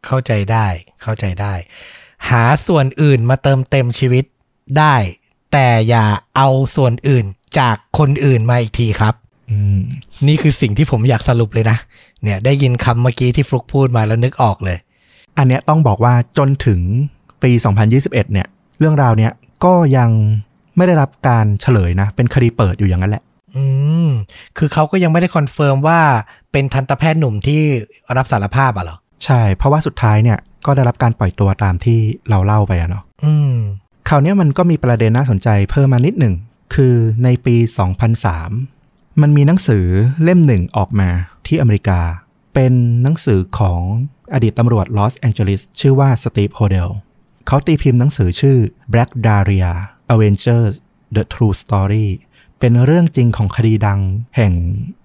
[0.07, 0.67] เข้าใจได้
[1.03, 1.55] เข้าใจได้
[2.31, 4.25] หาส่วนอื่นมาเติมเต็มชีวิต
[4.79, 4.95] ได้
[5.53, 7.25] แต่อย่าเอาส่วนอื่น
[7.59, 9.15] จากคนอื่นมาอีกทีครับ
[9.51, 9.79] อืม
[10.29, 11.79] นี่คือสิ่งที่ผมอยากสรุปเลยนะ
[12.23, 14.79] เนี่ยได้ยินคำเมื่อกี้ที่ฟลุกพูดมาแล้วนึกออกเลย
[15.39, 16.81] อันเนี้ยต้องบอกว่าจนถึง
[17.43, 17.51] ปี
[17.87, 18.47] 2021 เนี่ย
[18.79, 19.33] เรื่องราวเนี้ย
[19.65, 20.11] ก็ยัง
[20.77, 23.23] ไม่ได้รับการเฉลยนะ เป็นคดีเปิดอยู่อย่างนั้นแหละ
[23.55, 23.63] อื
[24.07, 24.09] ม
[24.59, 26.01] คือเขาก็ยังไม่ได้ confirm ว่า
[26.53, 27.61] เป็นทันตแพทย์หนุ่มที่
[28.17, 31.99] รับสารภาพอะเหรอ ใช่ เพราะว่าสุดท้ายเนี่ยก็ได้รับการปล่อยตัวตามที่
[32.29, 33.57] เราเล่าไปอะเนาะอืม
[34.09, 36.35] คราวเนี้ยมันก็มีประเด็นน่าสนใจเพิ่มมานิดหนึ่ง
[36.75, 37.57] คือในปี
[38.39, 39.87] 2003 มันมีหนังสือ
[40.23, 41.09] เล่มหนึ่งออกมา
[41.47, 42.01] ที่อเมริกา
[42.55, 43.81] เป็นหนังสือของ
[44.35, 46.89] อดีตตำรวจลอสแองเจลิสชื่อว่าสตีฟโฮเดล
[47.47, 48.57] เขาตีพิมพ์หนังสือชื่อ
[48.93, 49.73] Black Dahlia
[50.13, 50.75] Avenger
[51.17, 52.07] The True Story
[52.61, 54.01] เป็นเรื่องจริงของคดีดัง
[54.37, 54.53] แห่ง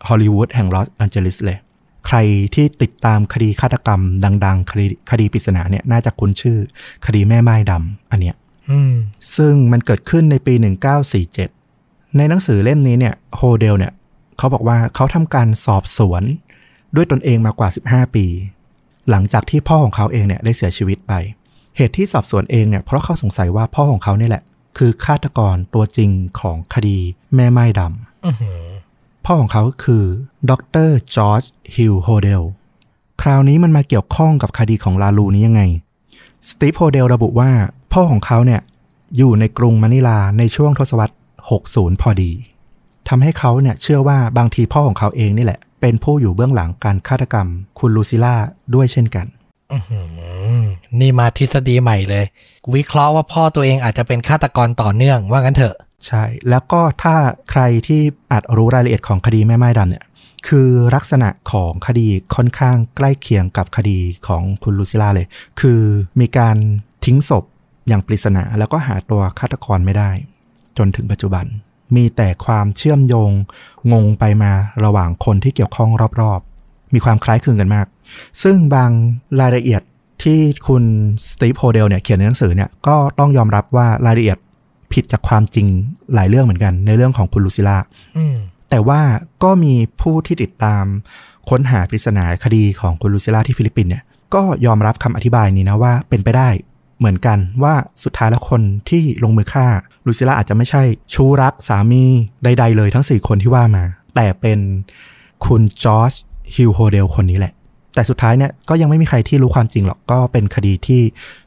[0.07, 1.57] ฮอลลีวูดแห่งลอสแองเจลิสเลย
[2.07, 2.17] ใคร
[2.55, 4.01] ที่ติดตามคดีฆาตกรรม
[4.45, 6.59] ดัง ๆ คดีคดีปริศนาเนี่ยน่าจะคุ้นชื่อ
[7.05, 8.35] คดีแม่ม่ายดำอันเนี้ย
[8.69, 8.93] อืม
[9.35, 10.53] ซึ่งมันเกิดขึ้นในปี
[11.35, 13.93] 1947 ในหนังสือเล่มนี้เนี่ยโฮเดลเนี่ย
[14.37, 16.23] เขาบอกว่าเขาทำการสอบสวน
[16.95, 18.25] ด้วยตนเองมากว่า 15 ปี
[19.09, 21.13] หลังจากที่พ่อของเขาเองเนี่ยได้เสียชีวิตไป
[21.77, 24.43] เหตุที่สอบสวนเองเนี่ยเพราะเขาสงสัยว่าพ่อของเขาเนี่ยแหละ
[24.77, 26.97] คือฆาตกรตัวจริงของคดี
[27.35, 27.81] แม่ม่ายดำ
[28.25, 28.80] อื้อหือ
[29.25, 30.03] พ่อของเขาคือ
[30.49, 30.51] ด
[30.87, 31.43] ร.จอร์จ
[31.75, 32.43] ฮิลล์ โฮเดล
[33.21, 35.61] คราวนี้มันมาเกี่ยวข้องกับคดีของลาลูนี้ยังไง
[36.49, 37.51] สตีฟโฮเดลระบุว่า
[37.93, 38.61] พ่อของเขาเนี่ย
[39.17, 41.15] อยู่ในกรุงมะนิลาในช่วงทศวรรษ
[41.57, 42.31] 60 พอดี
[43.09, 47.47] ทำให้เขาเนี่ยเชื่อว่าบางทีพ่อของเขาเองนี่แหละ เป็นผู้อยู่เบื้องหลังการฆาตกรรม
[47.79, 48.35] คุณลูซิล่า
[48.75, 49.25] ด้วยเช่นกัน
[50.99, 52.25] นี่มาทฤษฎีใหม่เลย
[52.73, 55.75] วิเคราะห์ว่าพ่อตัวเองอาจจะเป็นฆาตกรต่อเนื่องว่างั้นเถอะ
[56.07, 57.15] ใช่ แล้วก็ถ้า
[57.51, 60.05] ใครที่อาจรู้รายละเอียดของคดีแม่ไม้ดำเนี่ย
[60.47, 65.27] คือลักษณะของคดีค่อนข้างใกล้เคียงกับคดีของคุณลูซิล่าเลย
[65.61, 65.81] คือ
[66.19, 66.57] มีการ
[67.05, 67.43] ทิ้งศพ
[67.87, 70.11] อย่างปริศนาแล้วก็หาตัวฆาตกรไม่ได้
[70.77, 71.45] จนถึงปัจจุบัน
[71.95, 73.31] มีแต่ความเชื่อมโยง
[73.93, 74.51] งงไปมา
[74.85, 75.89] ระหว่างคนที่เกี่ยวข้อง
[76.21, 77.87] รอบๆ มีความคล้ายคลึงกันมาก
[78.43, 78.91] ซึ่งบาง
[79.41, 79.81] รายละเอียด
[80.23, 80.83] ที่คุณ
[81.29, 84.37] สตีฟโฮเดลเนี่ยเขียนในหนังสือเนี่ยก็ต้องยอมรับว่ารายละเอียด
[84.93, 85.67] ผิดจากความจริง
[86.15, 87.77] หลายเรื่องเหมือนกัน ในเรื่องของคุณลูซิล่า
[88.17, 88.37] อืม
[88.69, 89.01] แต่ว่า
[89.43, 90.83] ก็มีผู้ที่ติดตาม
[91.49, 96.49] ค้นหาปริศนาคดีของคุณลูซิล่าที่ฟิลิปปินส์เนี่ยก็ยอมรับคำอธิบายนี้นะว่าเป็นไปได้
[96.99, 97.73] เหมือนกันว่า
[98.03, 99.67] สุดท้ายแล้วคนที่ลงมือฆ่า
[100.05, 100.83] ลูซิล่าอาจจะไม่ใช่
[101.13, 102.03] ชู้รักสามี
[102.43, 103.83] ใด ๆ เลยทั้ง 4 คนที่ว่ามา
[104.15, 104.59] แต่เป็น
[105.45, 106.13] คุณจอร์จ
[106.53, 107.53] ฮิลโฮเดลคนนี้แหละ
[107.93, 111.01] แต่สุดท้ายเนี่ยก็ยังไม่มีใครที่รู้ความจริงหรอกก็เป็นคดีที่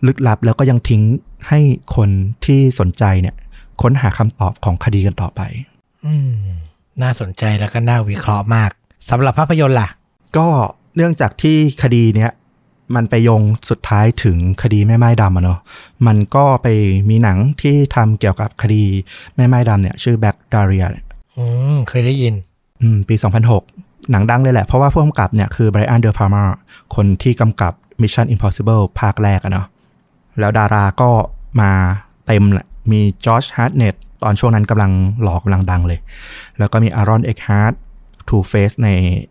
[0.07, 1.03] ลึกลับ แล้วก็ยังทิ้ง
[1.49, 1.61] ให้
[1.97, 2.11] คน
[2.45, 3.34] ที่สนใจเนี่ย
[3.82, 5.40] ค้นหาคำตอบของคดีกันต่อไป
[6.07, 6.49] อืม
[7.03, 8.70] น่าสนใจแล้วก็น่าวิเคราะห์มาก
[9.11, 9.88] สำหรับภาพยนตร์ล่ะ
[10.36, 10.49] ก็
[10.97, 12.32] เนื่องจากที่คดีเนี้ย
[12.95, 15.61] มันไปโยงสุดท้ายถึงคดีแม่ม่ายดำอะเนาะ
[16.07, 16.66] มันก็ไป
[17.09, 18.82] มีหนังที่ทำเกี่ยวกับคดี
[19.36, 22.34] แม่ม่ายดำเนี่ย ชื่อ Black Dahlia เนี่ยอืมเคยได้ยิน
[22.82, 26.44] อืม ปี 2006 หนังดังเลยแหละ เพราะว่าผู้กำกับเนี่ยคือไบรอันเดอร์พาร์มา
[26.94, 29.66] คนที่กำกับ Mission Impossible ภาคแรกอะเนาะ
[30.40, 31.11] แล้วดาราก็
[31.61, 31.70] มา
[32.26, 34.92] เต็มแหละ มีจอช ฮาร์ตเนตต์ตอนช่วงนั้นกำลัง
[35.22, 35.98] หล่อกำลังดังเลย
[36.59, 37.74] แล้วก็มีแอรอนเอ็กฮาร์ต
[38.28, 38.88] Two-Face ใน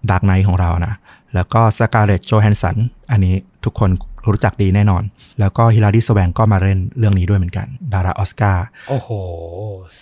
[0.09, 0.93] Dark Knight ของเรานะ
[1.33, 2.77] แล้วก็สกาเลตโจแฮนสัน
[3.11, 3.89] อันนี้ทุกคน
[4.25, 5.03] รู้จักดีแน่นอน
[5.39, 9.09] แล้วก็ฮิลารีสแวงก์ก็มาเล่นเรื่องนี้ด้วยเหมือนกัน ดาราออสการ์โอ้โห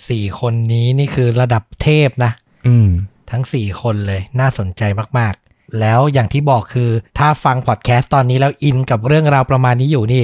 [0.07, 2.31] สี่คนนี้นี่คือระดับเทพนะ
[2.67, 2.89] อืม
[3.31, 4.83] ทั้ง 4 คนเลยน่าสนใจ
[5.19, 10.23] มากๆ แล้วอย่างที่บอกคือถ้าฟังพอดแคสต์ตอนนี้แล้วอินกับเรื่องราวประมาณนี้อยู่นี่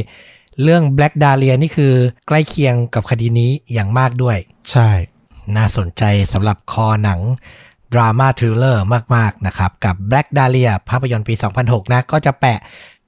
[0.63, 1.93] เรื่อง Black Dahlia นี่คือ
[2.27, 4.37] ใกล้เคียงกับคดีนี้อย่างมากด้วย
[4.71, 4.89] ใช่
[5.57, 6.03] น่าสนใจ
[6.33, 7.19] สำหรับคอหนัง
[7.93, 8.83] ดราม่า thriller
[9.15, 11.33] มาก ๆ นะครับ กับ Black Dahlia ภาพยนตร์ปี
[11.63, 12.59] 2006 นะ ก็จะแปะ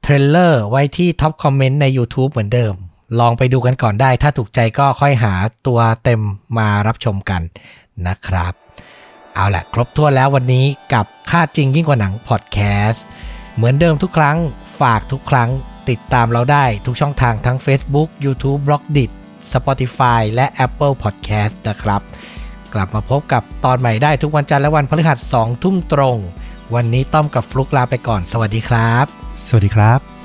[0.02, 2.74] trailer ไว้ที่ top comment ใน YouTube เหมือนเดิม
[3.20, 5.34] ลองไปดูกันก่อนได้ ถ้าถูกใจก็ค่อยหา
[5.68, 6.22] ตัวเต็ม
[6.58, 7.42] มารับชมกัน
[8.08, 8.54] นะครับ
[9.40, 13.04] เอาละครบถ้วนแล้ววันนี้กับฆาตจริงยิ่งกว่าหนังพอดแคสต์
[13.56, 14.38] เหมือนเดิมทุกครั้ง
[14.82, 15.50] ฝากทุกครั้ง
[15.90, 19.10] ติดตามเราได้ทุกช่องทางทั้ง Facebook YouTube b l o g d i t
[19.54, 22.02] Spotify และ Apple Podcast นะครับ
[22.74, 26.18] กลับมาพบกับตอนใหม่ได้ทุกวันจันทร์และวันพฤหัส2ทุ่มตรง
[26.76, 29.06] วันนี้ต้อมกับฟลุกลาไปก่อน สวัสดีครับ
[29.48, 30.19] สวัสดีครับ